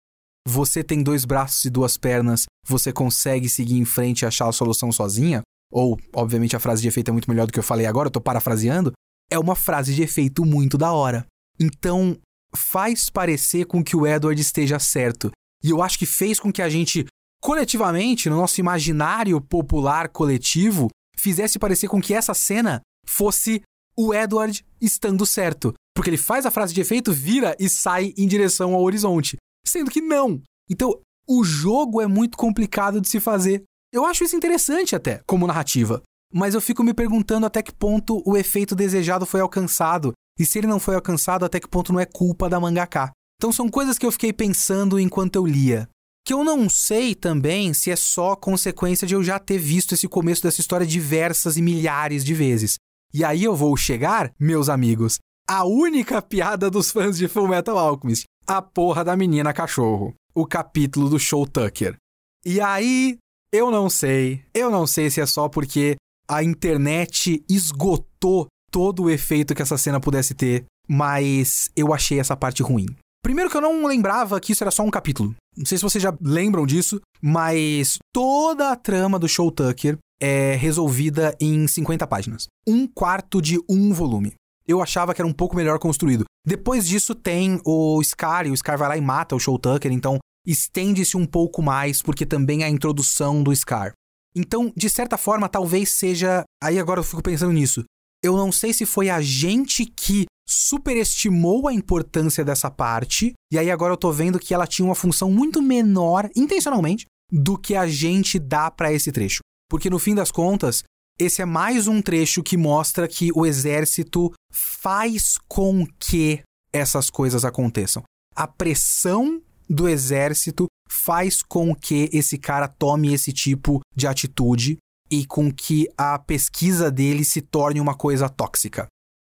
[0.46, 4.52] você tem dois braços e duas pernas, você consegue seguir em frente e achar a
[4.52, 7.84] solução sozinha, ou, obviamente, a frase de efeito é muito melhor do que eu falei
[7.84, 8.92] agora, eu tô parafraseando,
[9.28, 11.26] é uma frase de efeito muito da hora.
[11.58, 12.16] Então,
[12.54, 15.32] faz parecer com que o Edward esteja certo.
[15.64, 17.04] E eu acho que fez com que a gente,
[17.42, 23.62] coletivamente, no nosso imaginário popular coletivo, fizesse parecer com que essa cena fosse
[23.96, 25.72] o Edward estando certo.
[25.94, 29.90] Porque ele faz a frase de efeito, vira e sai em direção ao horizonte sendo
[29.90, 30.40] que não.
[30.70, 33.64] Então, o jogo é muito complicado de se fazer.
[33.92, 36.02] Eu acho isso interessante até, como narrativa.
[36.32, 40.12] Mas eu fico me perguntando até que ponto o efeito desejado foi alcançado.
[40.38, 43.10] E se ele não foi alcançado, até que ponto não é culpa da mangaka.
[43.36, 45.88] Então são coisas que eu fiquei pensando enquanto eu lia.
[46.26, 50.08] Que eu não sei também se é só consequência de eu já ter visto esse
[50.08, 52.74] começo dessa história diversas e milhares de vezes.
[53.14, 57.78] E aí eu vou chegar, meus amigos, a única piada dos fãs de Full Metal
[57.78, 58.24] Alchemist.
[58.44, 60.14] A porra da menina cachorro.
[60.34, 61.96] O capítulo do Show Tucker.
[62.44, 63.18] E aí,
[63.52, 64.44] eu não sei.
[64.52, 65.94] Eu não sei se é só porque
[66.28, 72.36] a internet esgotou todo o efeito que essa cena pudesse ter, mas eu achei essa
[72.36, 72.86] parte ruim.
[73.26, 75.34] Primeiro que eu não lembrava que isso era só um capítulo.
[75.56, 80.54] Não sei se vocês já lembram disso, mas toda a trama do Show Tucker é
[80.54, 82.46] resolvida em 50 páginas.
[82.64, 84.34] Um quarto de um volume
[84.64, 86.24] eu achava que era um pouco melhor construído.
[86.46, 89.90] Depois disso tem o Scar, e o Scar vai lá e mata o Show Tucker,
[89.90, 93.92] então estende-se um pouco mais, porque também é a introdução do Scar.
[94.36, 96.44] Então, de certa forma, talvez seja.
[96.62, 97.82] Aí agora eu fico pensando nisso.
[98.22, 103.70] Eu não sei se foi a gente que superestimou a importância dessa parte, e aí
[103.70, 107.86] agora eu tô vendo que ela tinha uma função muito menor, intencionalmente, do que a
[107.86, 109.40] gente dá para esse trecho.
[109.68, 110.84] Porque no fim das contas,
[111.18, 117.44] esse é mais um trecho que mostra que o exército faz com que essas coisas
[117.44, 118.02] aconteçam.
[118.34, 124.76] A pressão do exército faz com que esse cara tome esse tipo de atitude
[125.10, 128.86] e com que a pesquisa dele se torne uma coisa tóxica.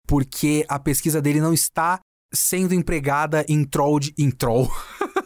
[0.10, 2.00] Porque a pesquisa dele não está
[2.34, 4.68] sendo empregada em troll de, em troll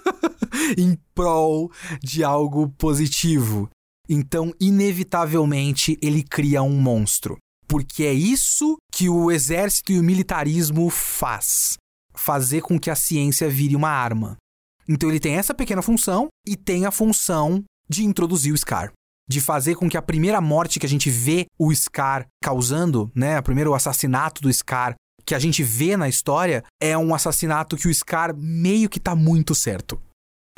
[0.78, 3.69] em prol de algo positivo.
[4.10, 7.38] Então, inevitavelmente, ele cria um monstro.
[7.65, 11.78] Porque é isso que o exército e o militarismo faz.
[12.13, 14.36] Fazer com que a ciência vire uma arma.
[14.88, 18.91] Então ele tem essa pequena função e tem a função de introduzir o Scar.
[19.34, 23.39] De fazer com que a primeira morte que a gente vê o Scar causando, né?
[23.39, 27.88] O primeiro assassinato do Scar que a gente vê na história é um assassinato que
[27.88, 30.00] o Scar meio que tá muito certo.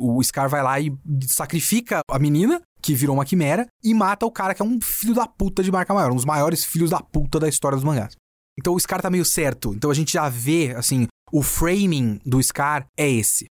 [0.00, 0.92] O Scar vai lá e
[1.26, 5.14] sacrifica a menina, que virou uma quimera, e mata o cara que é um filho
[5.14, 8.14] da puta de marca maior, um dos maiores filhos da puta da história dos mangás.
[8.58, 9.72] Então o Scar tá meio certo.
[9.74, 13.46] Então a gente já vê, assim, o framing do Scar é esse.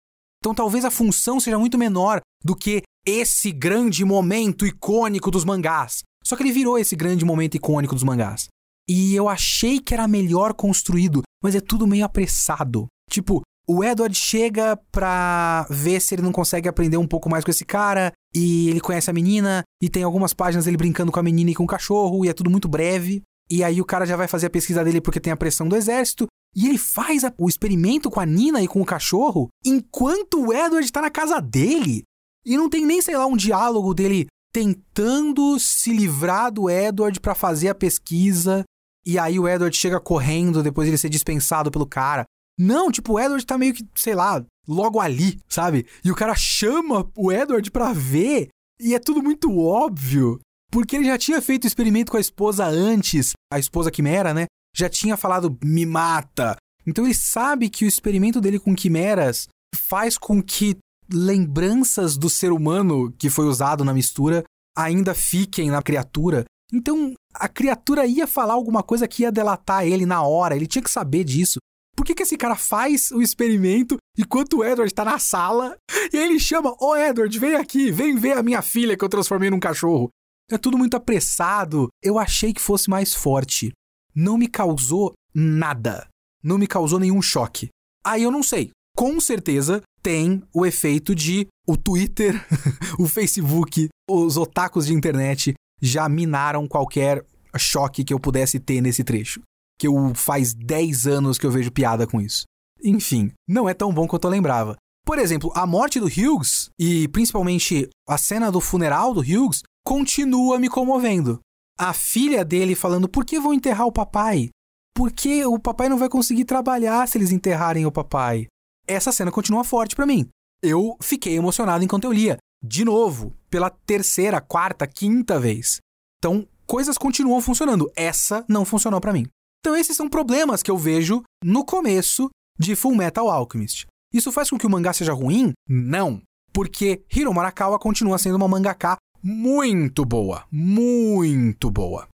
[0.45, 6.03] Então talvez a função seja muito menor do que esse grande momento icônico dos mangás.
[6.23, 8.49] Só que ele virou esse grande momento icônico dos mangás.
[8.87, 12.87] E eu achei que era melhor construído, mas é tudo meio apressado.
[13.11, 17.51] Tipo, o Edward chega pra ver se ele não consegue aprender um pouco mais com
[17.51, 21.23] esse cara, e ele conhece a menina, e tem algumas páginas dele brincando com a
[21.23, 23.23] menina e com o cachorro, e é tudo muito breve.
[23.51, 25.77] E aí o cara já vai fazer a pesquisa dele porque tem a pressão do
[25.77, 30.41] exército, e ele faz a, o experimento com a Nina e com o cachorro enquanto
[30.41, 32.05] o Edward tá na casa dele.
[32.45, 37.35] E não tem nem, sei lá, um diálogo dele tentando se livrar do Edward para
[37.35, 38.63] fazer a pesquisa.
[39.05, 42.25] E aí o Edward chega correndo depois de ele ser dispensado pelo cara.
[42.59, 45.87] Não, tipo, o Edward tá meio que, sei lá, logo ali, sabe?
[46.05, 48.49] E o cara chama o Edward pra ver.
[48.81, 50.41] E é tudo muito óbvio.
[50.71, 54.47] Porque ele já tinha feito o experimento com a esposa antes, a esposa Quimera, né?
[54.75, 56.57] Já tinha falado, me mata.
[56.87, 60.77] Então ele sabe que o experimento dele com quimeras faz com que
[61.13, 64.45] lembranças do ser humano que foi usado na mistura
[64.77, 66.45] ainda fiquem na criatura.
[66.73, 70.83] Então a criatura ia falar alguma coisa que ia delatar ele na hora, ele tinha
[70.83, 71.59] que saber disso.
[71.97, 75.77] Por que, que esse cara faz o experimento enquanto o Edward está na sala
[76.13, 79.09] e ele chama: Ô oh, Edward, vem aqui, vem ver a minha filha que eu
[79.09, 80.11] transformei num cachorro?
[80.51, 81.89] É tudo muito apressado.
[82.03, 83.73] Eu achei que fosse mais forte.
[84.15, 86.07] Não me causou nada.
[86.43, 87.69] Não me causou nenhum choque.
[88.05, 88.71] Aí eu não sei.
[88.97, 92.35] Com certeza tem o efeito de o Twitter,
[92.99, 97.25] o Facebook, os otakus de internet já minaram qualquer
[97.57, 99.41] choque que eu pudesse ter nesse trecho
[99.79, 102.45] que eu faz 10 anos que eu vejo piada com isso.
[102.83, 104.77] Enfim, não é tão bom quanto eu lembrava.
[105.05, 110.59] Por exemplo, a morte do Hughes, e principalmente a cena do funeral do Hughes, continua
[110.59, 111.41] me comovendo.
[111.79, 114.51] A filha dele falando: por que vão enterrar o papai?
[114.95, 118.47] Porque o papai não vai conseguir trabalhar se eles enterrarem o papai.
[118.87, 120.29] Essa cena continua forte para mim.
[120.63, 122.37] Eu fiquei emocionado enquanto eu lia.
[122.63, 125.79] De novo, pela terceira, quarta, quinta vez.
[126.19, 127.91] Então, coisas continuam funcionando.
[127.97, 129.27] Essa não funcionou para mim.
[129.61, 133.87] Então esses são problemas que eu vejo no começo de Full Metal Alchemist.
[134.13, 135.53] Isso faz com que o mangá seja ruim?
[135.67, 136.21] Não,
[136.53, 142.07] porque Hiro Marakawa continua sendo uma mangaka muito boa, muito boa.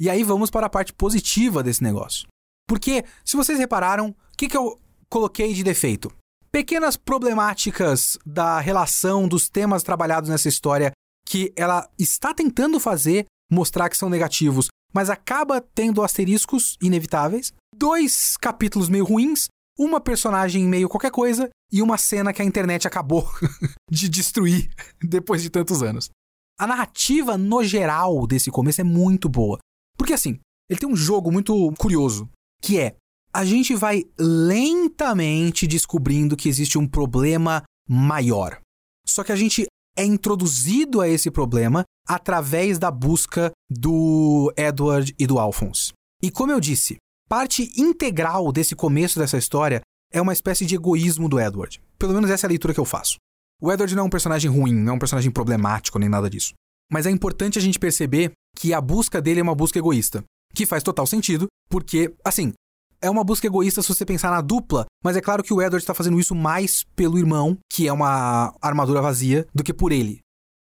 [0.00, 2.26] E aí vamos para a parte positiva desse negócio.
[2.68, 6.12] Porque, se vocês repararam, o que, que eu coloquei de defeito?
[6.50, 10.90] Pequenas problemáticas da relação dos temas trabalhados nessa história
[11.24, 18.36] que ela está tentando fazer mostrar que são negativos, mas acaba tendo asteriscos inevitáveis, dois
[18.36, 19.46] capítulos meio ruins,
[19.78, 23.30] uma personagem meio qualquer coisa e uma cena que a internet acabou
[23.88, 24.68] de destruir
[25.00, 26.10] depois de tantos anos.
[26.58, 29.58] A narrativa no geral desse começo é muito boa.
[29.96, 30.38] Porque assim,
[30.70, 32.28] ele tem um jogo muito curioso,
[32.62, 32.96] que é
[33.32, 38.58] a gente vai lentamente descobrindo que existe um problema maior.
[39.06, 39.66] Só que a gente
[39.96, 45.92] é introduzido a esse problema através da busca do Edward e do Alphonse.
[46.22, 46.96] E como eu disse,
[47.28, 49.80] parte integral desse começo dessa história
[50.12, 51.82] é uma espécie de egoísmo do Edward.
[51.98, 53.16] Pelo menos essa é a leitura que eu faço.
[53.60, 56.52] O Edward não é um personagem ruim, não é um personagem problemático nem nada disso.
[56.92, 60.22] Mas é importante a gente perceber que a busca dele é uma busca egoísta.
[60.54, 62.52] Que faz total sentido, porque, assim,
[63.00, 65.82] é uma busca egoísta se você pensar na dupla, mas é claro que o Edward
[65.82, 70.20] está fazendo isso mais pelo irmão, que é uma armadura vazia, do que por ele.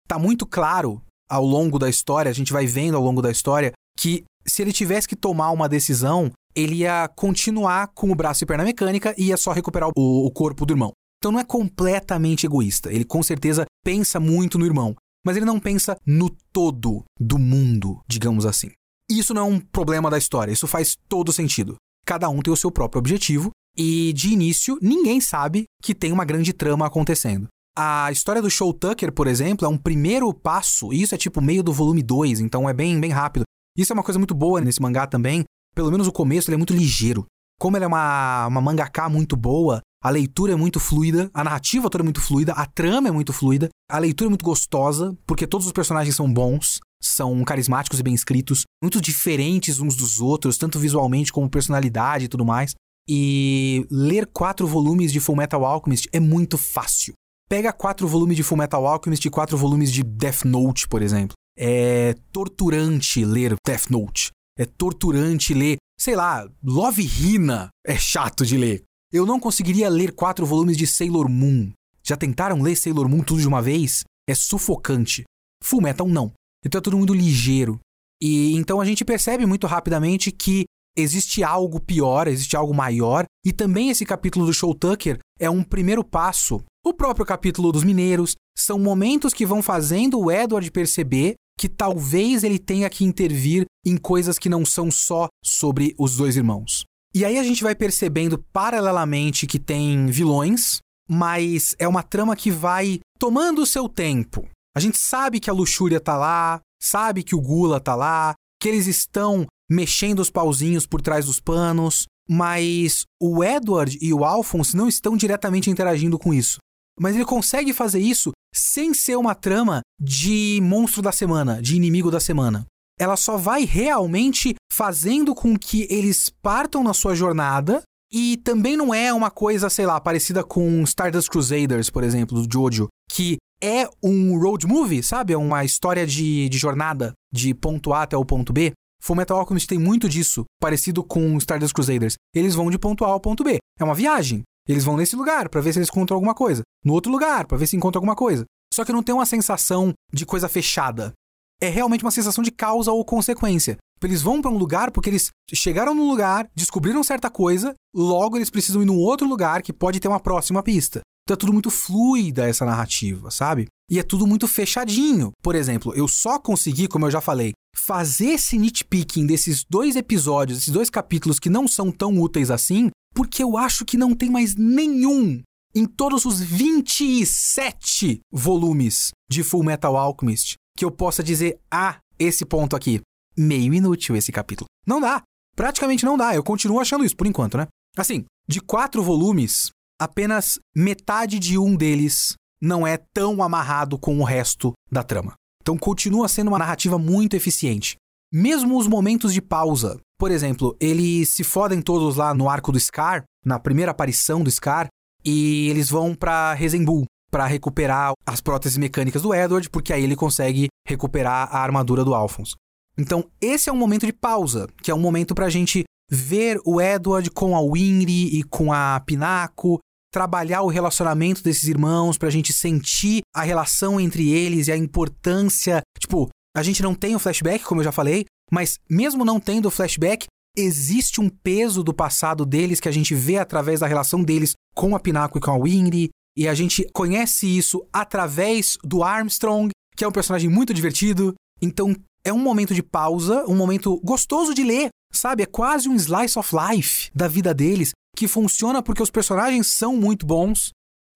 [0.07, 3.71] Tá muito claro ao longo da história, a gente vai vendo ao longo da história,
[3.97, 8.47] que se ele tivesse que tomar uma decisão, ele ia continuar com o braço e
[8.47, 10.91] perna mecânica e ia só recuperar o, o corpo do irmão.
[11.17, 12.91] Então não é completamente egoísta.
[12.91, 14.95] Ele com certeza pensa muito no irmão,
[15.25, 18.71] mas ele não pensa no todo do mundo, digamos assim.
[19.09, 22.57] Isso não é um problema da história, isso faz todo sentido cada um tem o
[22.57, 27.47] seu próprio objetivo e de início ninguém sabe que tem uma grande trama acontecendo.
[27.77, 31.41] A história do Show Tucker, por exemplo, é um primeiro passo, e isso é tipo
[31.41, 33.43] meio do volume 2, então é bem, bem rápido.
[33.77, 35.43] Isso é uma coisa muito boa nesse mangá também,
[35.75, 37.25] pelo menos o começo ele é muito ligeiro.
[37.59, 41.89] Como ele é uma, uma mangaka muito boa, a leitura é muito fluida, a narrativa
[41.89, 45.47] toda é muito fluida, a trama é muito fluida, a leitura é muito gostosa, porque
[45.47, 46.79] todos os personagens são bons.
[47.01, 52.27] são carismáticos e bem escritos, muito diferentes uns dos outros, tanto visualmente como personalidade e
[52.27, 52.73] tudo mais.
[53.07, 57.13] E ler quatro volumes de Full Metal Alchemist é muito fácil.
[57.47, 61.33] Pega quatro volumes de Full Metal Alchemist e quatro volumes de Death Note, por exemplo.
[61.57, 64.31] É torturante ler Death Note.
[64.59, 68.83] É torturante ler, sei lá, Love Hina é chato de ler.
[69.11, 71.71] Eu não conseguiria ler quatro volumes de Sailor Moon.
[72.03, 74.03] Já tentaram ler Sailor Moon tudo de uma vez?
[74.29, 75.23] É sufocante.
[75.63, 76.33] Full Metal não.
[76.65, 77.79] Então é tudo muito ligeiro.
[78.21, 80.65] E então a gente percebe muito rapidamente que
[80.97, 85.63] existe algo pior, existe algo maior, e também esse capítulo do Show Tucker é um
[85.63, 86.61] primeiro passo.
[86.85, 92.43] O próprio capítulo dos mineiros são momentos que vão fazendo o Edward perceber que talvez
[92.43, 96.83] ele tenha que intervir em coisas que não são só sobre os dois irmãos.
[97.13, 100.79] E aí a gente vai percebendo paralelamente que tem vilões,
[101.09, 104.47] mas é uma trama que vai tomando o seu tempo.
[104.75, 108.69] A gente sabe que a luxúria tá lá, sabe que o gula tá lá, que
[108.69, 114.75] eles estão mexendo os pauzinhos por trás dos panos, mas o Edward e o Alphonse
[114.75, 116.57] não estão diretamente interagindo com isso.
[116.99, 122.09] Mas ele consegue fazer isso sem ser uma trama de monstro da semana, de inimigo
[122.09, 122.65] da semana.
[122.99, 127.81] Ela só vai realmente fazendo com que eles partam na sua jornada
[128.11, 132.51] e também não é uma coisa, sei lá, parecida com Stardust Crusaders, por exemplo, do
[132.51, 135.33] Jojo, que é um road movie, sabe?
[135.33, 138.71] É uma história de, de jornada, de ponto A até o ponto B.
[139.01, 142.15] Fullmetal Alchemist tem muito disso, parecido com Stardust Crusaders.
[142.33, 143.57] Eles vão de ponto A ao ponto B.
[143.79, 144.43] É uma viagem.
[144.67, 146.61] Eles vão nesse lugar para ver se eles encontram alguma coisa.
[146.83, 148.43] No outro lugar para ver se encontram alguma coisa.
[148.73, 151.13] Só que não tem uma sensação de coisa fechada.
[151.61, 153.77] É realmente uma sensação de causa ou consequência.
[154.03, 158.49] Eles vão para um lugar porque eles chegaram no lugar, descobriram certa coisa, logo eles
[158.49, 161.01] precisam ir num outro lugar que pode ter uma próxima pista.
[161.23, 163.67] Então é tudo muito fluida essa narrativa, sabe?
[163.89, 165.31] E é tudo muito fechadinho.
[165.41, 170.59] Por exemplo, eu só consegui, como eu já falei, fazer esse nitpicking desses dois episódios,
[170.59, 174.29] esses dois capítulos que não são tão úteis assim, porque eu acho que não tem
[174.29, 175.41] mais nenhum
[175.75, 182.45] em todos os 27 volumes de Full Metal Alchemist que eu possa dizer, ah, esse
[182.45, 183.01] ponto aqui,
[183.35, 184.67] meio inútil esse capítulo.
[184.85, 185.23] Não dá.
[185.55, 186.35] Praticamente não dá.
[186.35, 187.67] Eu continuo achando isso por enquanto, né?
[187.97, 194.23] Assim, de quatro volumes, apenas metade de um deles não é tão amarrado com o
[194.23, 195.33] resto da trama.
[195.61, 197.95] Então continua sendo uma narrativa muito eficiente.
[198.31, 199.99] Mesmo os momentos de pausa.
[200.19, 204.51] Por exemplo, eles se fodem todos lá no arco do Scar, na primeira aparição do
[204.51, 204.87] Scar,
[205.25, 207.05] e eles vão para Rezenbull
[207.37, 212.15] para recuperar as próteses mecânicas do Edward, porque aí ele consegue recuperar a armadura do
[212.15, 212.55] Alphonse.
[212.97, 216.81] Então, esse é um momento de pausa, que é um momento pra gente ver o
[216.81, 219.77] Edward com a Winry e com a Pinaco,
[220.11, 225.83] trabalhar o relacionamento desses irmãos, pra gente sentir a relação entre eles e a importância.
[225.99, 229.67] Tipo, a gente não tem o flashback, como eu já falei, mas mesmo não tendo
[229.67, 230.25] o flashback,
[230.57, 234.95] existe um peso do passado deles que a gente vê através da relação deles com
[234.95, 240.03] a Pinaco e com a Winry, e a gente conhece isso através do Armstrong, que
[240.03, 241.33] é um personagem muito divertido.
[241.59, 245.41] Então, é um momento de pausa, um momento gostoso de ler, sabe?
[245.41, 249.97] É quase um slice of life da vida deles, que funciona porque os personagens são
[249.97, 250.69] muito bons.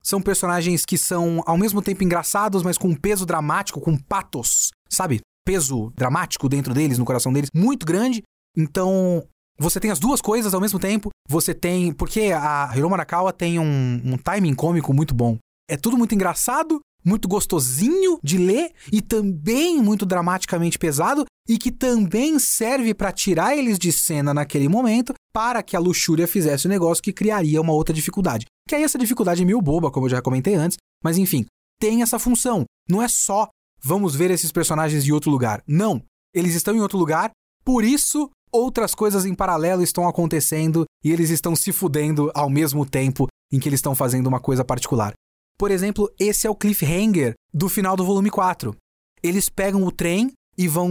[0.03, 4.71] São personagens que são ao mesmo tempo engraçados, mas com um peso dramático, com patos,
[4.89, 5.21] sabe?
[5.45, 8.23] Peso dramático dentro deles, no coração deles, muito grande.
[8.57, 9.23] Então,
[9.61, 11.09] você tem as duas coisas ao mesmo tempo.
[11.29, 11.93] Você tem.
[11.93, 15.37] Porque a Hiro Marakawa tem um, um timing cômico muito bom.
[15.69, 21.71] É tudo muito engraçado, muito gostosinho de ler e também muito dramaticamente pesado e que
[21.71, 26.69] também serve para tirar eles de cena naquele momento para que a luxúria fizesse o
[26.69, 28.45] um negócio que criaria uma outra dificuldade.
[28.67, 31.45] Que aí essa dificuldade é meio boba, como eu já comentei antes, mas enfim,
[31.79, 32.65] tem essa função.
[32.89, 33.47] Não é só
[33.81, 35.63] vamos ver esses personagens em outro lugar.
[35.67, 36.01] Não,
[36.33, 37.31] eles estão em outro lugar,
[37.63, 42.85] por isso outras coisas em paralelo estão acontecendo e eles estão se fudendo ao mesmo
[42.85, 45.13] tempo em que eles estão fazendo uma coisa particular.
[45.57, 48.75] Por exemplo, esse é o cliffhanger do final do volume 4.
[49.21, 50.89] Eles pegam o trem e vão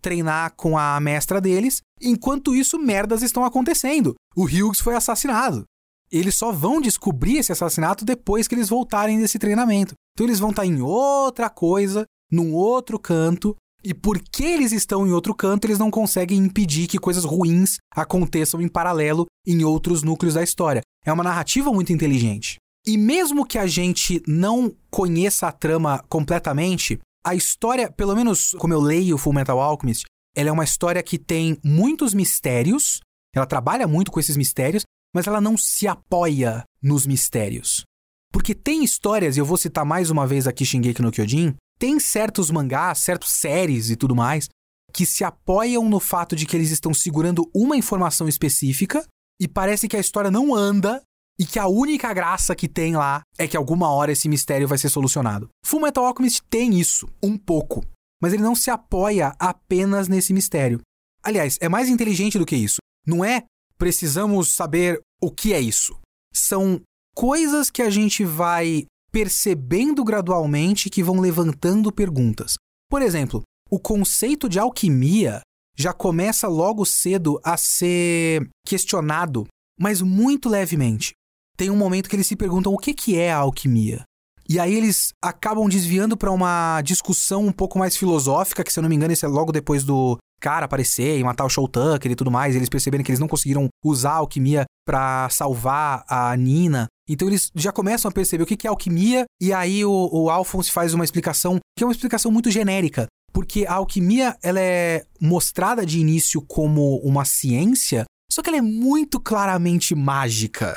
[0.00, 4.14] treinar com a mestra deles, enquanto isso merdas estão acontecendo.
[4.36, 5.64] O Hughes foi assassinado.
[6.10, 9.94] Eles só vão descobrir esse assassinato depois que eles voltarem desse treinamento.
[10.12, 15.12] Então eles vão estar em outra coisa, num outro canto, e porque eles estão em
[15.12, 20.34] outro canto, eles não conseguem impedir que coisas ruins aconteçam em paralelo em outros núcleos
[20.34, 20.82] da história.
[21.04, 22.56] É uma narrativa muito inteligente.
[22.86, 28.74] E mesmo que a gente não conheça a trama completamente, a história, pelo menos como
[28.74, 30.04] eu leio Full Metal Alchemist,
[30.34, 33.00] ela é uma história que tem muitos mistérios,
[33.34, 34.82] ela trabalha muito com esses mistérios,
[35.14, 37.84] mas ela não se apoia nos mistérios.
[38.32, 41.98] Porque tem histórias, e eu vou citar mais uma vez aqui Shingeki no Kyojin, tem
[41.98, 44.48] certos mangás, certas séries e tudo mais,
[44.92, 49.04] que se apoiam no fato de que eles estão segurando uma informação específica
[49.40, 51.02] e parece que a história não anda
[51.40, 54.78] e que a única graça que tem lá é que alguma hora esse mistério vai
[54.78, 55.48] ser solucionado.
[55.66, 57.84] Full Metal Alchemist tem isso, um pouco,
[58.22, 60.80] mas ele não se apoia apenas nesse mistério.
[61.20, 62.78] Aliás, é mais inteligente do que isso.
[63.04, 63.42] Não é
[63.76, 65.98] precisamos saber o que é isso.
[66.32, 66.80] São
[67.12, 72.54] coisas que a gente vai percebendo gradualmente que vão levantando perguntas.
[72.90, 75.40] Por exemplo, o conceito de alquimia
[75.76, 79.46] já começa logo cedo a ser questionado,
[79.78, 81.12] mas muito levemente.
[81.56, 84.04] Tem um momento que eles se perguntam o que, que é a alquimia.
[84.48, 88.82] E aí eles acabam desviando para uma discussão um pouco mais filosófica, que se eu
[88.82, 92.10] não me engano, isso é logo depois do cara aparecer e matar o Show Tucker
[92.10, 96.36] e tudo mais, eles perceberem que eles não conseguiram usar a alquimia para salvar a
[96.36, 96.88] Nina.
[97.08, 100.70] Então eles já começam a perceber o que é alquimia, e aí o, o Alphonse
[100.70, 103.06] faz uma explicação que é uma explicação muito genérica.
[103.32, 108.62] Porque a alquimia ela é mostrada de início como uma ciência, só que ela é
[108.62, 110.76] muito claramente mágica.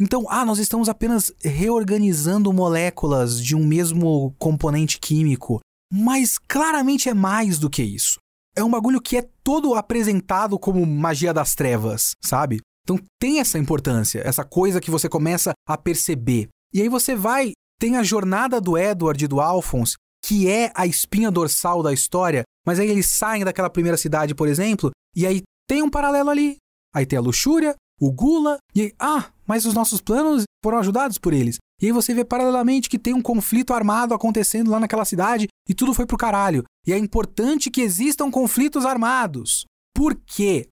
[0.00, 5.60] Então, ah, nós estamos apenas reorganizando moléculas de um mesmo componente químico,
[5.92, 8.18] mas claramente é mais do que isso.
[8.54, 12.60] É um bagulho que é todo apresentado como magia das trevas, sabe?
[12.88, 16.48] Então tem essa importância, essa coisa que você começa a perceber.
[16.72, 20.86] E aí você vai, tem a jornada do Edward e do Alphonse, que é a
[20.86, 25.42] espinha dorsal da história, mas aí eles saem daquela primeira cidade, por exemplo, e aí
[25.68, 26.56] tem um paralelo ali.
[26.94, 31.18] Aí tem a luxúria, o gula, e aí, ah, mas os nossos planos foram ajudados
[31.18, 31.58] por eles.
[31.82, 35.74] E aí você vê paralelamente que tem um conflito armado acontecendo lá naquela cidade e
[35.74, 36.64] tudo foi pro caralho.
[36.86, 39.66] E é importante que existam conflitos armados.
[39.94, 40.68] Por quê?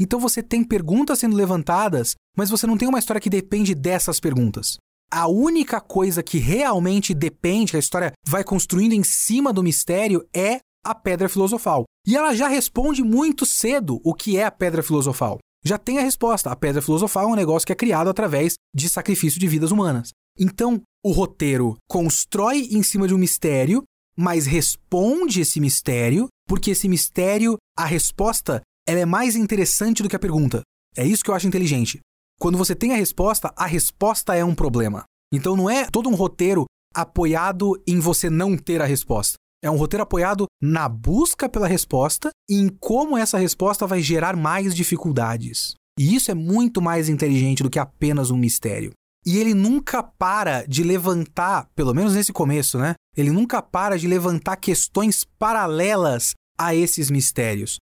[0.00, 4.18] Então você tem perguntas sendo levantadas, mas você não tem uma história que depende dessas
[4.18, 4.78] perguntas.
[5.12, 10.26] A única coisa que realmente depende, que a história vai construindo em cima do mistério,
[10.34, 11.84] é a pedra filosofal.
[12.06, 15.38] E ela já responde muito cedo o que é a pedra filosofal.
[15.62, 16.50] Já tem a resposta.
[16.50, 20.10] A pedra filosofal é um negócio que é criado através de sacrifício de vidas humanas.
[20.38, 23.82] Então, o roteiro constrói em cima de um mistério,
[24.16, 30.16] mas responde esse mistério, porque esse mistério, a resposta ela é mais interessante do que
[30.16, 30.62] a pergunta.
[30.96, 32.00] É isso que eu acho inteligente.
[32.40, 35.04] Quando você tem a resposta, a resposta é um problema.
[35.32, 39.34] Então não é todo um roteiro apoiado em você não ter a resposta.
[39.62, 44.34] É um roteiro apoiado na busca pela resposta e em como essa resposta vai gerar
[44.34, 45.74] mais dificuldades.
[45.96, 48.90] E isso é muito mais inteligente do que apenas um mistério.
[49.24, 52.94] E ele nunca para de levantar, pelo menos nesse começo, né?
[53.16, 57.78] Ele nunca para de levantar questões paralelas a esses mistérios.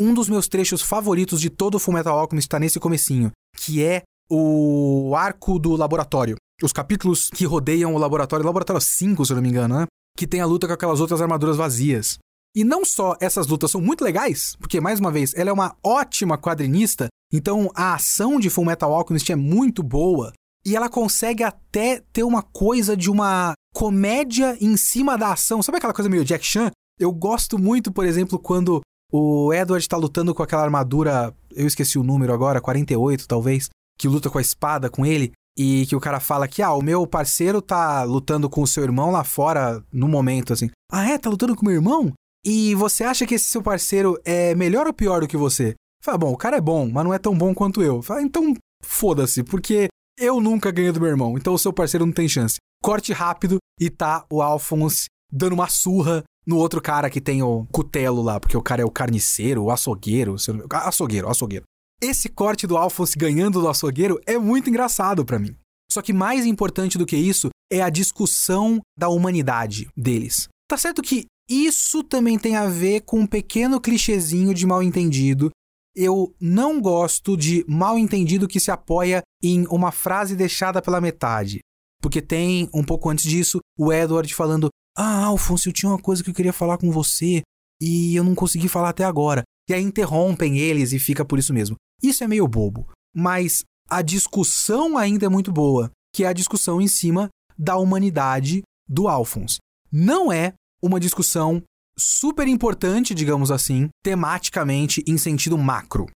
[0.00, 4.02] Um dos meus trechos favoritos de todo o Fullmetal Alchemist está nesse comecinho, que é
[4.30, 6.36] o arco do laboratório.
[6.62, 9.86] Os capítulos que rodeiam o laboratório, laboratório 5, se eu não me engano, né?
[10.16, 12.16] Que tem a luta com aquelas outras armaduras vazias.
[12.54, 15.76] E não só essas lutas são muito legais, porque, mais uma vez, ela é uma
[15.84, 20.32] ótima quadrinista, então a ação de Fullmetal Alchemist é muito boa,
[20.64, 25.60] e ela consegue até ter uma coisa de uma comédia em cima da ação.
[25.60, 26.70] Sabe aquela coisa meio Jack Chan?
[26.98, 28.80] Eu gosto muito, por exemplo, quando
[29.12, 34.08] o Edward tá lutando com aquela armadura, eu esqueci o número agora, 48 talvez, que
[34.08, 35.32] luta com a espada com ele.
[35.60, 38.84] E que o cara fala que, ah, o meu parceiro tá lutando com o seu
[38.84, 40.70] irmão lá fora no momento, assim.
[40.92, 41.18] Ah, é?
[41.18, 42.12] Tá lutando com o meu irmão?
[42.46, 45.74] E você acha que esse seu parceiro é melhor ou pior do que você?
[46.00, 48.00] Fala, bom, o cara é bom, mas não é tão bom quanto eu.
[48.02, 48.54] Fala, então
[48.84, 52.58] foda-se, porque eu nunca ganhei do meu irmão, então o seu parceiro não tem chance.
[52.80, 57.66] Corte rápido e tá o Alphonse dando uma surra no outro cara que tem o
[57.70, 60.36] cutelo lá, porque o cara é o carniceiro, o açougueiro,
[60.70, 61.64] açougueiro, açougueiro.
[62.00, 65.56] Esse corte do Alphonse ganhando do açougueiro é muito engraçado para mim.
[65.90, 70.48] Só que mais importante do que isso é a discussão da humanidade deles.
[70.68, 75.50] Tá certo que isso também tem a ver com um pequeno clichêzinho de mal entendido.
[75.96, 81.60] Eu não gosto de mal entendido que se apoia em uma frase deixada pela metade.
[82.00, 84.68] Porque tem, um pouco antes disso, o Edward falando:
[84.98, 87.42] ah, Alfonso, eu tinha uma coisa que eu queria falar com você
[87.80, 89.44] e eu não consegui falar até agora.
[89.70, 91.76] E aí interrompem eles e fica por isso mesmo.
[92.02, 96.80] Isso é meio bobo, mas a discussão ainda é muito boa, que é a discussão
[96.80, 99.58] em cima da humanidade do Alphonse.
[99.92, 101.62] Não é uma discussão
[101.96, 106.06] super importante, digamos assim, tematicamente em sentido macro.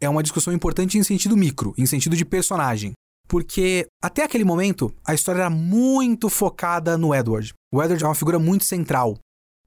[0.00, 2.92] É uma discussão importante em sentido micro, em sentido de personagem.
[3.28, 7.52] Porque até aquele momento a história era muito focada no Edward.
[7.72, 9.18] O Edward é uma figura muito central.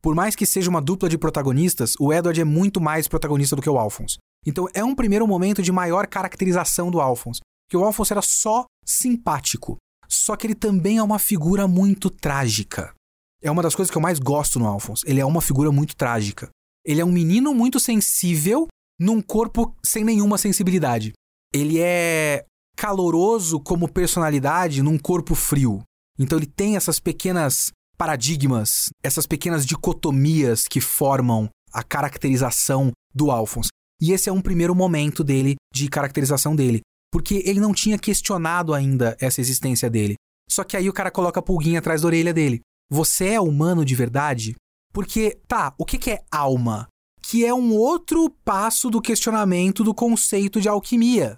[0.01, 3.61] Por mais que seja uma dupla de protagonistas, o Edward é muito mais protagonista do
[3.61, 4.17] que o Alphonse.
[4.45, 7.41] Então é um primeiro momento de maior caracterização do Alphonse.
[7.69, 9.77] Que o Alphonse era só simpático.
[10.07, 12.93] Só que ele também é uma figura muito trágica.
[13.41, 15.03] é uma das coisas que eu mais gosto no Alphonse.
[15.05, 16.49] Ele é uma figura muito trágica.
[16.85, 18.67] Ele é um menino muito sensível
[18.99, 21.13] num corpo sem nenhuma sensibilidade.
[21.53, 22.45] Ele é
[22.79, 25.83] caloroso como personalidade num corpo frio.
[26.17, 33.67] Então ele tem essas pequenas paradigmas, essas pequenas dicotomias que formam a caracterização do Alphonse.
[34.01, 36.79] E esse é um primeiro momento dele de caracterização dele,
[37.11, 40.15] porque ele não tinha questionado ainda essa existência dele.
[40.49, 42.61] Só que aí o cara coloca a pulguinha atrás da orelha dele.
[42.89, 44.55] Você é humano de verdade?
[44.93, 46.87] Porque, tá, o que é alma?
[47.21, 51.37] Que é um outro passo do questionamento do conceito de alquimia.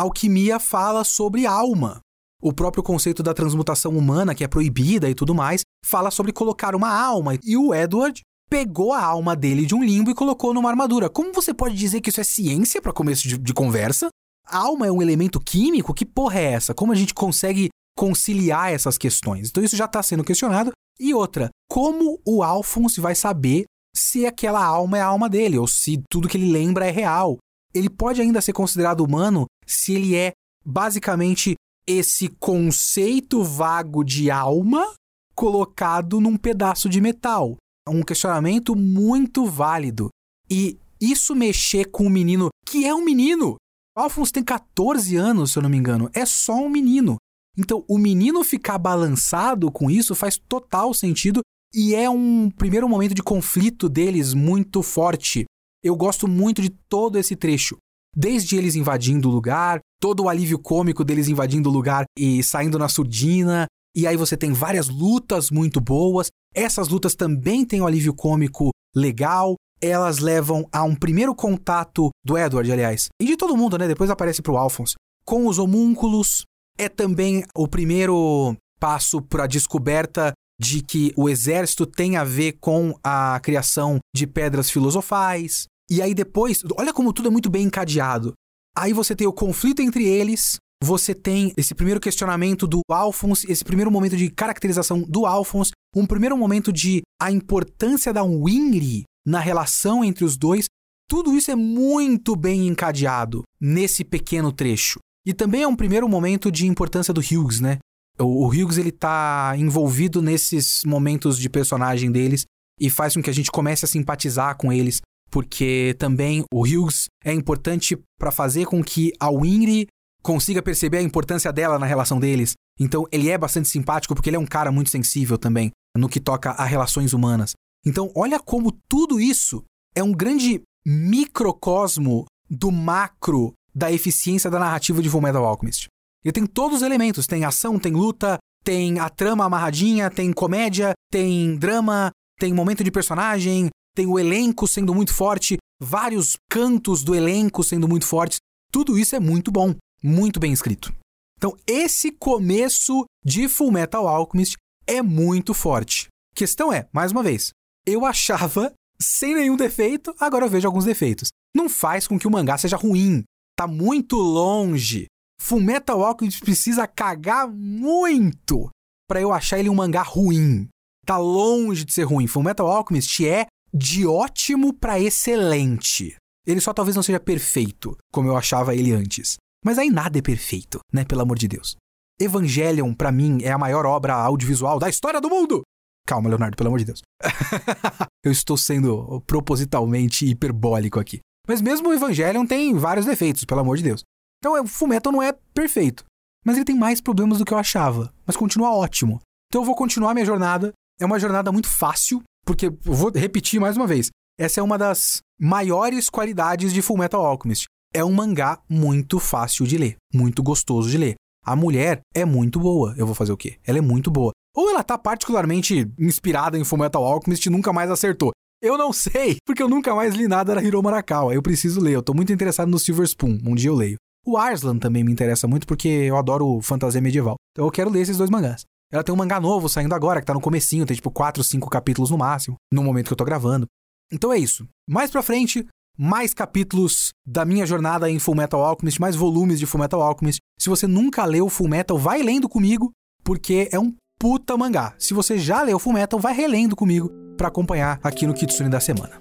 [0.00, 2.00] Alquimia fala sobre alma.
[2.42, 6.74] O próprio conceito da transmutação humana, que é proibida e tudo mais, fala sobre colocar
[6.74, 7.38] uma alma.
[7.44, 11.10] E o Edward pegou a alma dele de um limbo e colocou numa armadura.
[11.10, 14.08] Como você pode dizer que isso é ciência para começo de, de conversa?
[14.46, 15.94] Alma é um elemento químico?
[15.94, 16.74] Que porra é essa?
[16.74, 19.50] Como a gente consegue conciliar essas questões?
[19.50, 20.72] Então isso já está sendo questionado.
[20.98, 25.66] E outra, como o Alphonse vai saber se aquela alma é a alma dele ou
[25.66, 27.36] se tudo que ele lembra é real?
[27.74, 30.32] Ele pode ainda ser considerado humano se ele é
[30.64, 31.54] basicamente
[31.86, 34.92] esse conceito vago de alma
[35.34, 37.56] colocado num pedaço de metal
[37.90, 40.08] um questionamento muito válido.
[40.48, 43.56] E isso mexer com um menino que é um menino.
[43.96, 46.08] O Alphonse tem 14 anos, se eu não me engano.
[46.14, 47.16] É só um menino.
[47.58, 51.40] Então, o menino ficar balançado com isso faz total sentido
[51.74, 55.44] e é um primeiro momento de conflito deles muito forte.
[55.82, 57.76] Eu gosto muito de todo esse trecho.
[58.14, 62.78] Desde eles invadindo o lugar, todo o alívio cômico deles invadindo o lugar e saindo
[62.78, 66.28] na surdina, e aí você tem várias lutas muito boas.
[66.54, 69.54] Essas lutas também têm um alívio cômico legal.
[69.80, 73.88] Elas levam a um primeiro contato do Edward, aliás, e de todo mundo, né?
[73.88, 76.42] Depois aparece pro Alphonse, com os homúnculos.
[76.78, 82.58] É também o primeiro passo para a descoberta de que o exército tem a ver
[82.60, 85.66] com a criação de pedras filosofais.
[85.90, 88.32] E aí depois, olha como tudo é muito bem encadeado.
[88.76, 93.64] Aí você tem o conflito entre eles, você tem esse primeiro questionamento do Alphonse, esse
[93.64, 99.40] primeiro momento de caracterização do Alphonse, um primeiro momento de a importância da Winry na
[99.40, 100.66] relação entre os dois.
[101.08, 105.00] Tudo isso é muito bem encadeado nesse pequeno trecho.
[105.26, 107.78] E também é um primeiro momento de importância do Hughes, né?
[108.18, 112.44] O, Hughes ele tá envolvido nesses momentos de personagem deles
[112.78, 115.00] e faz com que a gente comece a simpatizar com eles,
[115.30, 119.86] porque também o Hughes é importante para fazer com que a Winry
[120.22, 122.54] consiga perceber a importância dela na relação deles.
[122.78, 126.20] Então ele é bastante simpático porque ele é um cara muito sensível também no que
[126.20, 127.52] toca a relações humanas.
[127.86, 129.64] Então olha como tudo isso
[129.94, 135.86] é um grande microcosmo do macro da eficiência da narrativa de Fullmetal Alchemist.
[136.24, 140.92] Ele tem todos os elementos, tem ação, tem luta, tem a trama amarradinha, tem comédia,
[141.10, 143.70] tem drama, tem momento de personagem,
[144.00, 148.38] tem o elenco sendo muito forte, vários cantos do elenco sendo muito fortes.
[148.72, 150.90] Tudo isso é muito bom muito bem escrito.
[151.36, 156.08] Então, esse começo de Full Metal Alchemist é muito forte.
[156.34, 157.50] Questão é, mais uma vez,
[157.86, 161.28] eu achava sem nenhum defeito, agora eu vejo alguns defeitos.
[161.54, 163.22] Não faz com que o mangá seja ruim.
[163.54, 165.08] Tá muito longe.
[165.42, 168.70] Full Metal Alchemist precisa cagar muito
[169.06, 170.68] para eu achar ele um mangá ruim.
[171.04, 172.26] Tá longe de ser ruim.
[172.26, 176.16] Full Metal Alchemist é de ótimo para excelente.
[176.46, 179.36] Ele só talvez não seja perfeito, como eu achava ele antes.
[179.64, 181.04] Mas aí nada é perfeito, né?
[181.04, 181.76] Pelo amor de Deus.
[182.18, 185.62] Evangelion, para mim, é a maior obra audiovisual da história do mundo!
[186.06, 187.02] Calma, Leonardo, pelo amor de Deus.
[188.24, 191.20] Eu estou sendo propositalmente hiperbólico aqui.
[191.46, 194.02] Mas mesmo o Evangelion tem vários defeitos, pelo amor de Deus.
[194.38, 196.04] Então, o Fullmetal não é perfeito.
[196.44, 198.12] Mas ele tem mais problemas do que eu achava.
[198.26, 199.20] Mas continua ótimo.
[199.48, 200.72] Então eu vou continuar minha jornada.
[200.98, 204.10] É uma jornada muito fácil, porque eu vou repetir mais uma vez.
[204.38, 209.76] Essa é uma das maiores qualidades de Fullmetal Alchemist é um mangá muito fácil de
[209.76, 211.14] ler, muito gostoso de ler.
[211.44, 212.94] A mulher é muito boa.
[212.96, 213.58] Eu vou fazer o quê?
[213.64, 214.32] Ela é muito boa.
[214.54, 218.30] Ou ela tá particularmente inspirada em Fullmetal Alchemist e nunca mais acertou.
[218.62, 221.34] Eu não sei, porque eu nunca mais li nada da Hiro Marakawa.
[221.34, 221.94] Eu preciso ler.
[221.94, 223.38] Eu tô muito interessado no Silver Spoon.
[223.44, 223.96] Um dia eu leio.
[224.26, 227.36] O Arslan também me interessa muito porque eu adoro fantasia medieval.
[227.52, 228.64] Então eu quero ler esses dois mangás.
[228.92, 231.70] Ela tem um mangá novo saindo agora, que tá no comecinho, tem tipo 4, 5
[231.70, 233.66] capítulos no máximo, no momento que eu tô gravando.
[234.12, 234.66] Então é isso.
[234.88, 235.66] Mais pra frente,
[235.96, 240.40] mais capítulos da minha jornada em Fullmetal Alchemist, mais volumes de Fullmetal Alchemist.
[240.58, 242.90] Se você nunca leu Fullmetal, vai lendo comigo,
[243.22, 244.94] porque é um puta mangá.
[244.98, 249.20] Se você já leu Fullmetal, vai relendo comigo para acompanhar aqui no Kitsune da semana.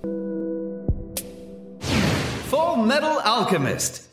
[2.49, 4.08] Full Metal Alchemist.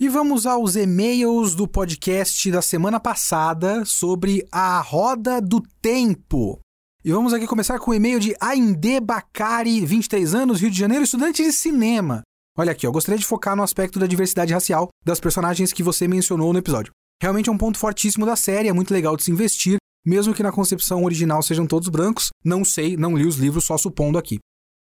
[0.00, 6.60] E vamos aos e-mails do podcast da semana passada sobre a roda do tempo.
[7.04, 11.02] E vamos aqui começar com o e-mail de Ainde Bacari, 23 anos, Rio de Janeiro,
[11.02, 12.22] estudante de cinema.
[12.56, 16.06] Olha aqui, eu gostaria de focar no aspecto da diversidade racial das personagens que você
[16.06, 16.92] mencionou no episódio.
[17.20, 20.44] Realmente é um ponto fortíssimo da série, é muito legal de se investir, mesmo que
[20.44, 22.28] na concepção original sejam todos brancos.
[22.44, 24.38] Não sei, não li os livros, só supondo aqui.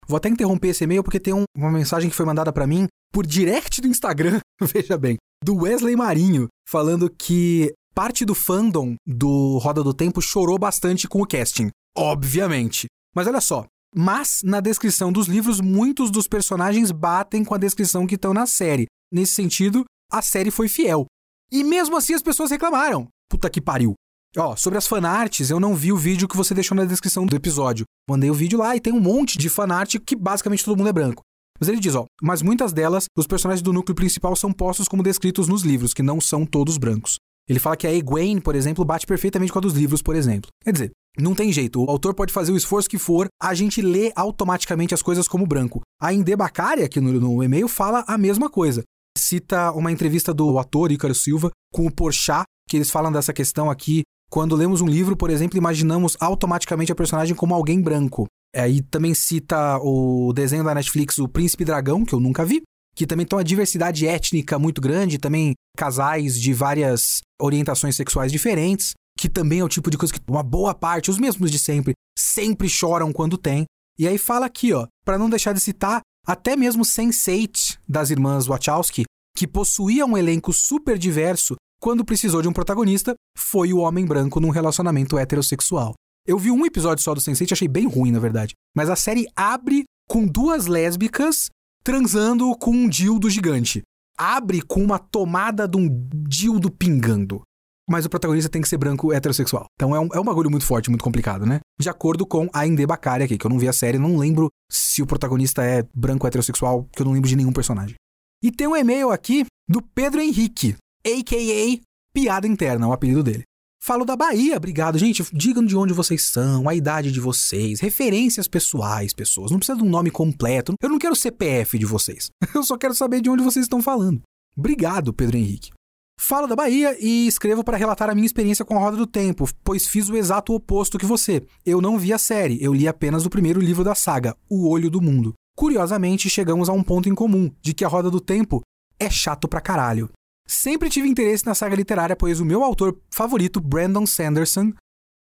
[0.07, 2.87] Vou até interromper esse e-mail porque tem um, uma mensagem que foi mandada para mim
[3.11, 9.57] por direct do Instagram, veja bem, do Wesley Marinho, falando que parte do fandom do
[9.57, 11.69] Roda do Tempo chorou bastante com o casting.
[11.97, 12.87] Obviamente.
[13.15, 18.05] Mas olha só, mas na descrição dos livros, muitos dos personagens batem com a descrição
[18.05, 18.87] que estão na série.
[19.11, 21.05] Nesse sentido, a série foi fiel.
[21.49, 23.07] E mesmo assim as pessoas reclamaram.
[23.29, 23.93] Puta que pariu.
[24.37, 27.35] Ó, sobre as fanarts, eu não vi o vídeo que você deixou na descrição do
[27.35, 27.85] episódio.
[28.09, 30.93] Mandei o vídeo lá e tem um monte de fanart que basicamente todo mundo é
[30.93, 31.21] branco.
[31.57, 35.01] Mas ele diz, ó, mas muitas delas, os personagens do núcleo principal são postos como
[35.01, 37.15] descritos nos livros, que não são todos brancos.
[37.47, 40.49] Ele fala que a Egwene, por exemplo, bate perfeitamente com a dos livros, por exemplo.
[40.63, 43.81] Quer dizer, não tem jeito, o autor pode fazer o esforço que for, a gente
[43.81, 45.81] lê automaticamente as coisas como branco.
[46.01, 48.83] A Inde Bacari, aqui no, no e-mail, fala a mesma coisa.
[49.17, 53.69] Cita uma entrevista do ator Ícaro Silva com o Porchat, que eles falam dessa questão
[53.69, 54.03] aqui.
[54.35, 58.25] Quando lemos um livro, por exemplo, imaginamos automaticamente a personagem como alguém branco.
[58.53, 62.61] Aí também cita o desenho da Netflix, O Príncipe Dragão, que eu nunca vi,
[62.93, 68.91] que também tem uma diversidade étnica muito grande, também casais de várias orientações sexuais diferentes
[69.17, 71.93] que também é o tipo de coisa que uma boa parte, os mesmos de sempre,
[72.19, 73.63] sempre choram quando tem.
[73.97, 78.47] E aí fala aqui, ó, para não deixar de citar, até mesmo Sense8 das irmãs
[78.47, 79.05] Wachowski,
[79.37, 84.39] que possuía um elenco super diverso, quando precisou de um protagonista, foi o homem branco
[84.39, 85.93] num relacionamento heterossexual.
[86.27, 88.53] Eu vi um episódio só do Sense8 achei bem ruim, na verdade.
[88.75, 91.49] Mas a série abre com duas lésbicas
[91.83, 93.83] transando com um dildo gigante.
[94.17, 95.87] Abre com uma tomada de um
[96.27, 97.43] dildo pingando
[97.87, 99.65] mas o protagonista tem que ser branco heterossexual.
[99.75, 101.59] Então é um, é um bagulho muito forte, muito complicado, né?
[101.79, 104.49] De acordo com a Inde Bakari aqui, que eu não vi a série, não lembro
[104.71, 107.95] se o protagonista é branco heterossexual, que eu não lembro de nenhum personagem.
[108.43, 111.79] E tem um e-mail aqui do Pedro Henrique, a.k.a.
[112.13, 113.43] Piada Interna, o apelido dele.
[113.81, 114.97] Falo da Bahia, obrigado.
[114.97, 119.51] Gente, digam de onde vocês são, a idade de vocês, referências pessoais, pessoas.
[119.51, 120.73] Não precisa de um nome completo.
[120.81, 122.31] Eu não quero CPF de vocês.
[122.55, 124.23] Eu só quero saber de onde vocês estão falando.
[124.57, 125.71] Obrigado, Pedro Henrique.
[126.19, 129.47] Falo da Bahia e escrevo para relatar a minha experiência com a Roda do Tempo,
[129.63, 131.45] pois fiz o exato oposto que você.
[131.63, 134.89] Eu não vi a série, eu li apenas o primeiro livro da saga, O Olho
[134.89, 135.33] do Mundo.
[135.55, 138.61] Curiosamente, chegamos a um ponto em comum, de que a Roda do Tempo
[138.99, 140.09] é chato pra caralho.
[140.47, 144.71] Sempre tive interesse na saga literária, pois o meu autor favorito, Brandon Sanderson,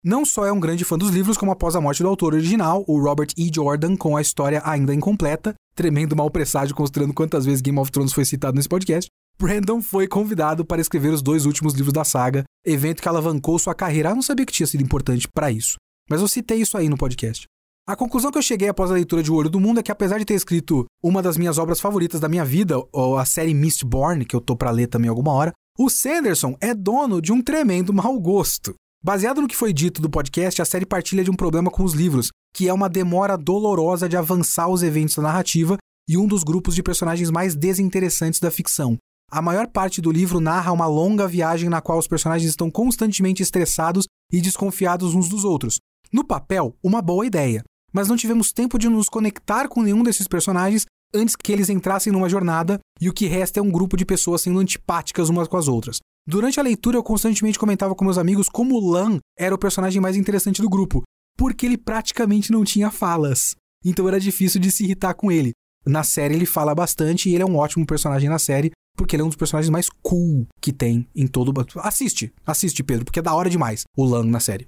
[0.04, 2.84] não só é um grande fã dos livros, como após a morte do autor original,
[2.86, 3.50] o Robert E.
[3.52, 8.12] Jordan, com a história ainda incompleta, tremendo mal presságio considerando quantas vezes Game of Thrones
[8.12, 9.08] foi citado nesse podcast,
[9.38, 13.74] Brandon foi convidado para escrever os dois últimos livros da saga, evento que alavancou sua
[13.74, 14.10] carreira.
[14.10, 15.76] Eu não sabia que tinha sido importante para isso,
[16.08, 17.46] mas eu citei isso aí no podcast.
[17.86, 19.92] A conclusão que eu cheguei após a leitura de O Olho do Mundo é que,
[19.92, 23.52] apesar de ter escrito uma das minhas obras favoritas da minha vida, ou a série
[23.52, 27.42] Mistborn, que eu tô para ler também alguma hora, o Sanderson é dono de um
[27.42, 28.74] tremendo mau gosto.
[29.04, 31.92] Baseado no que foi dito do podcast, a série partilha de um problema com os
[31.92, 35.76] livros, que é uma demora dolorosa de avançar os eventos da narrativa
[36.08, 38.96] e um dos grupos de personagens mais desinteressantes da ficção,
[39.30, 43.42] a maior parte do livro narra uma longa viagem na qual os personagens estão constantemente
[43.42, 45.80] estressados e desconfiados uns dos outros.
[46.12, 47.64] No papel, uma boa ideia,
[47.94, 50.84] mas não tivemos tempo de nos conectar com nenhum desses personagens
[51.14, 54.42] antes que eles entrassem numa jornada e o que resta é um grupo de pessoas
[54.42, 55.98] sendo antipáticas umas com as outras.
[56.26, 60.16] Durante a leitura, eu constantemente comentava com meus amigos como Lan era o personagem mais
[60.16, 61.02] interessante do grupo,
[61.36, 63.54] porque ele praticamente não tinha falas.
[63.84, 65.52] Então era difícil de se irritar com ele.
[65.86, 69.22] Na série ele fala bastante e ele é um ótimo personagem na série, porque ele
[69.22, 71.80] é um dos personagens mais cool que tem em todo o.
[71.80, 74.66] Assiste, assiste, Pedro, porque é da hora demais o Lang na série.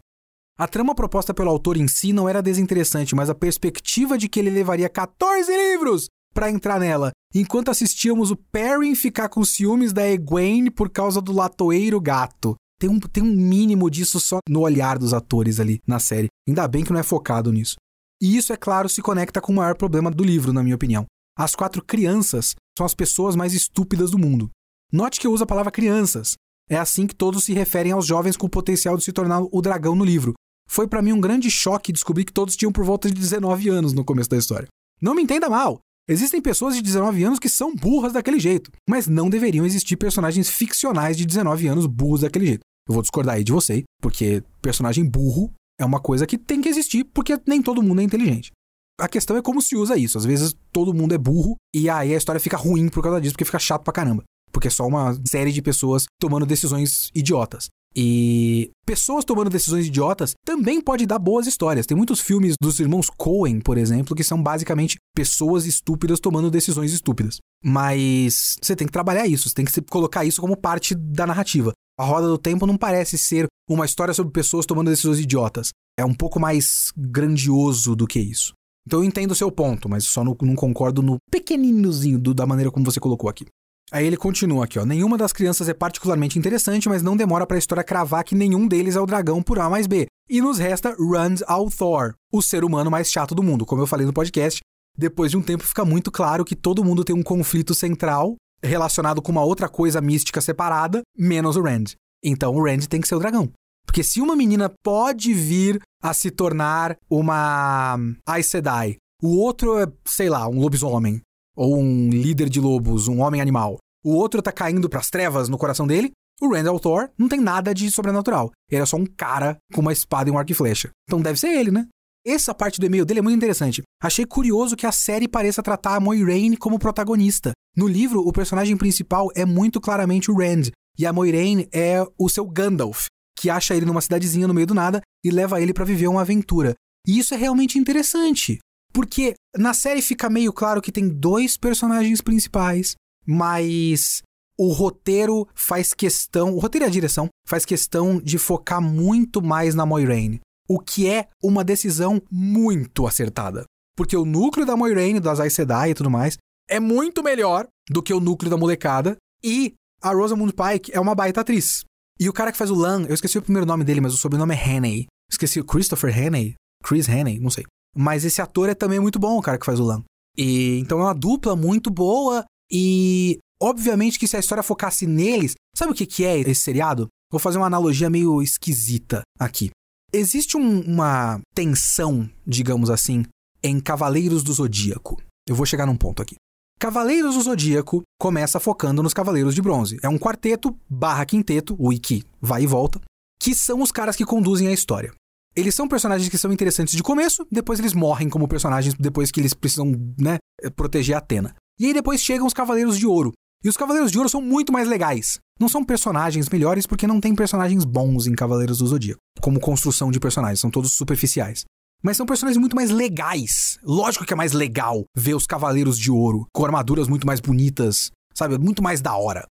[0.58, 4.40] A trama proposta pelo autor em si não era desinteressante, mas a perspectiva de que
[4.40, 10.08] ele levaria 14 livros para entrar nela, enquanto assistíamos o Perrin ficar com ciúmes da
[10.08, 12.56] Egwene por causa do latoeiro gato.
[12.80, 16.28] Tem um, tem um mínimo disso só no olhar dos atores ali na série.
[16.48, 17.76] Ainda bem que não é focado nisso.
[18.22, 21.04] E isso, é claro, se conecta com o maior problema do livro, na minha opinião.
[21.38, 24.50] As quatro crianças são as pessoas mais estúpidas do mundo.
[24.90, 26.32] Note que eu uso a palavra crianças.
[26.70, 29.60] É assim que todos se referem aos jovens com o potencial de se tornar o
[29.60, 30.32] dragão no livro.
[30.68, 33.92] Foi para mim um grande choque descobrir que todos tinham por volta de 19 anos
[33.92, 34.68] no começo da história.
[35.00, 35.80] Não me entenda mal.
[36.08, 40.48] Existem pessoas de 19 anos que são burras daquele jeito, mas não deveriam existir personagens
[40.48, 42.60] ficcionais de 19 anos burros daquele jeito.
[42.88, 46.68] Eu vou discordar aí de você, porque personagem burro é uma coisa que tem que
[46.68, 48.52] existir, porque nem todo mundo é inteligente.
[48.98, 50.16] A questão é como se usa isso.
[50.16, 53.34] Às vezes todo mundo é burro e aí a história fica ruim por causa disso,
[53.34, 54.22] porque fica chato pra caramba.
[54.52, 57.66] Porque é só uma série de pessoas tomando decisões idiotas.
[57.98, 61.86] E pessoas tomando decisões idiotas também pode dar boas histórias.
[61.86, 66.92] Tem muitos filmes dos irmãos Coen, por exemplo, que são basicamente pessoas estúpidas tomando decisões
[66.92, 67.38] estúpidas.
[67.64, 71.72] Mas você tem que trabalhar isso, você tem que colocar isso como parte da narrativa.
[71.98, 75.70] A Roda do Tempo não parece ser uma história sobre pessoas tomando decisões idiotas.
[75.98, 78.52] É um pouco mais grandioso do que isso.
[78.86, 82.46] Então eu entendo o seu ponto, mas só não, não concordo no pequeninozinho do, da
[82.46, 83.46] maneira como você colocou aqui.
[83.92, 84.84] Aí ele continua aqui, ó.
[84.84, 88.66] Nenhuma das crianças é particularmente interessante, mas não demora para a história cravar que nenhum
[88.66, 90.06] deles é o dragão por A mais B.
[90.28, 93.64] E nos resta Rand Althor, o ser humano mais chato do mundo.
[93.64, 94.60] Como eu falei no podcast,
[94.98, 99.22] depois de um tempo fica muito claro que todo mundo tem um conflito central relacionado
[99.22, 101.84] com uma outra coisa mística separada, menos o Rand.
[102.24, 103.52] Então o Rand tem que ser o dragão.
[103.86, 109.86] Porque se uma menina pode vir a se tornar uma Aes Sedai, o outro é,
[110.04, 111.20] sei lá, um lobisomem,
[111.56, 115.58] ou um líder de lobos, um homem animal, o outro tá caindo pras trevas no
[115.58, 118.52] coração dele, o Randall Thor não tem nada de sobrenatural.
[118.70, 120.90] Ele é só um cara com uma espada e um arco e flecha.
[121.08, 121.88] Então deve ser ele, né?
[122.24, 123.82] Essa parte do e-mail dele é muito interessante.
[124.02, 127.52] Achei curioso que a série pareça tratar a Moiraine como protagonista.
[127.76, 132.28] No livro, o personagem principal é muito claramente o Rand, e a Moiraine é o
[132.28, 133.06] seu Gandalf,
[133.38, 136.22] que acha ele numa cidadezinha no meio do nada e leva ele para viver uma
[136.22, 136.74] aventura.
[137.06, 138.58] E isso é realmente interessante,
[138.96, 144.22] porque na série fica meio claro que tem dois personagens principais, mas
[144.58, 149.74] o roteiro faz questão, o roteiro e a direção faz questão de focar muito mais
[149.74, 153.64] na Moiraine, o que é uma decisão muito acertada.
[153.94, 158.02] Porque o núcleo da Moiraine, das Aes Sedai e tudo mais, é muito melhor do
[158.02, 161.84] que o núcleo da molecada e a Rosamund Pike é uma baita atriz.
[162.18, 164.16] E o cara que faz o Lan, eu esqueci o primeiro nome dele, mas o
[164.16, 165.06] sobrenome é Hannay.
[165.30, 167.66] Esqueci Christopher Hannay, Chris Hannay, não sei.
[167.96, 170.02] Mas esse ator é também muito bom, o cara que faz o Lan.
[170.36, 175.54] E então é uma dupla muito boa e obviamente que se a história focasse neles,
[175.74, 177.08] sabe o que que é esse seriado?
[177.30, 179.70] Vou fazer uma analogia meio esquisita aqui.
[180.12, 183.24] Existe um, uma tensão, digamos assim,
[183.62, 185.20] em Cavaleiros do Zodíaco.
[185.48, 186.36] Eu vou chegar num ponto aqui.
[186.78, 189.98] Cavaleiros do Zodíaco começa focando nos Cavaleiros de Bronze.
[190.02, 193.00] É um quarteto barra quinteto, o Iki vai e volta,
[193.40, 195.12] que são os caras que conduzem a história.
[195.56, 199.40] Eles são personagens que são interessantes de começo, depois eles morrem como personagens depois que
[199.40, 199.90] eles precisam,
[200.20, 200.36] né,
[200.76, 201.54] proteger a Atena.
[201.80, 203.32] E aí depois chegam os Cavaleiros de Ouro.
[203.64, 205.38] E os Cavaleiros de Ouro são muito mais legais.
[205.58, 210.10] Não são personagens melhores porque não tem personagens bons em Cavaleiros do Zodíaco, como construção
[210.10, 211.64] de personagens, são todos superficiais.
[212.02, 213.78] Mas são personagens muito mais legais.
[213.82, 218.10] Lógico que é mais legal ver os Cavaleiros de Ouro com armaduras muito mais bonitas,
[218.34, 218.58] sabe?
[218.58, 219.46] Muito mais da hora.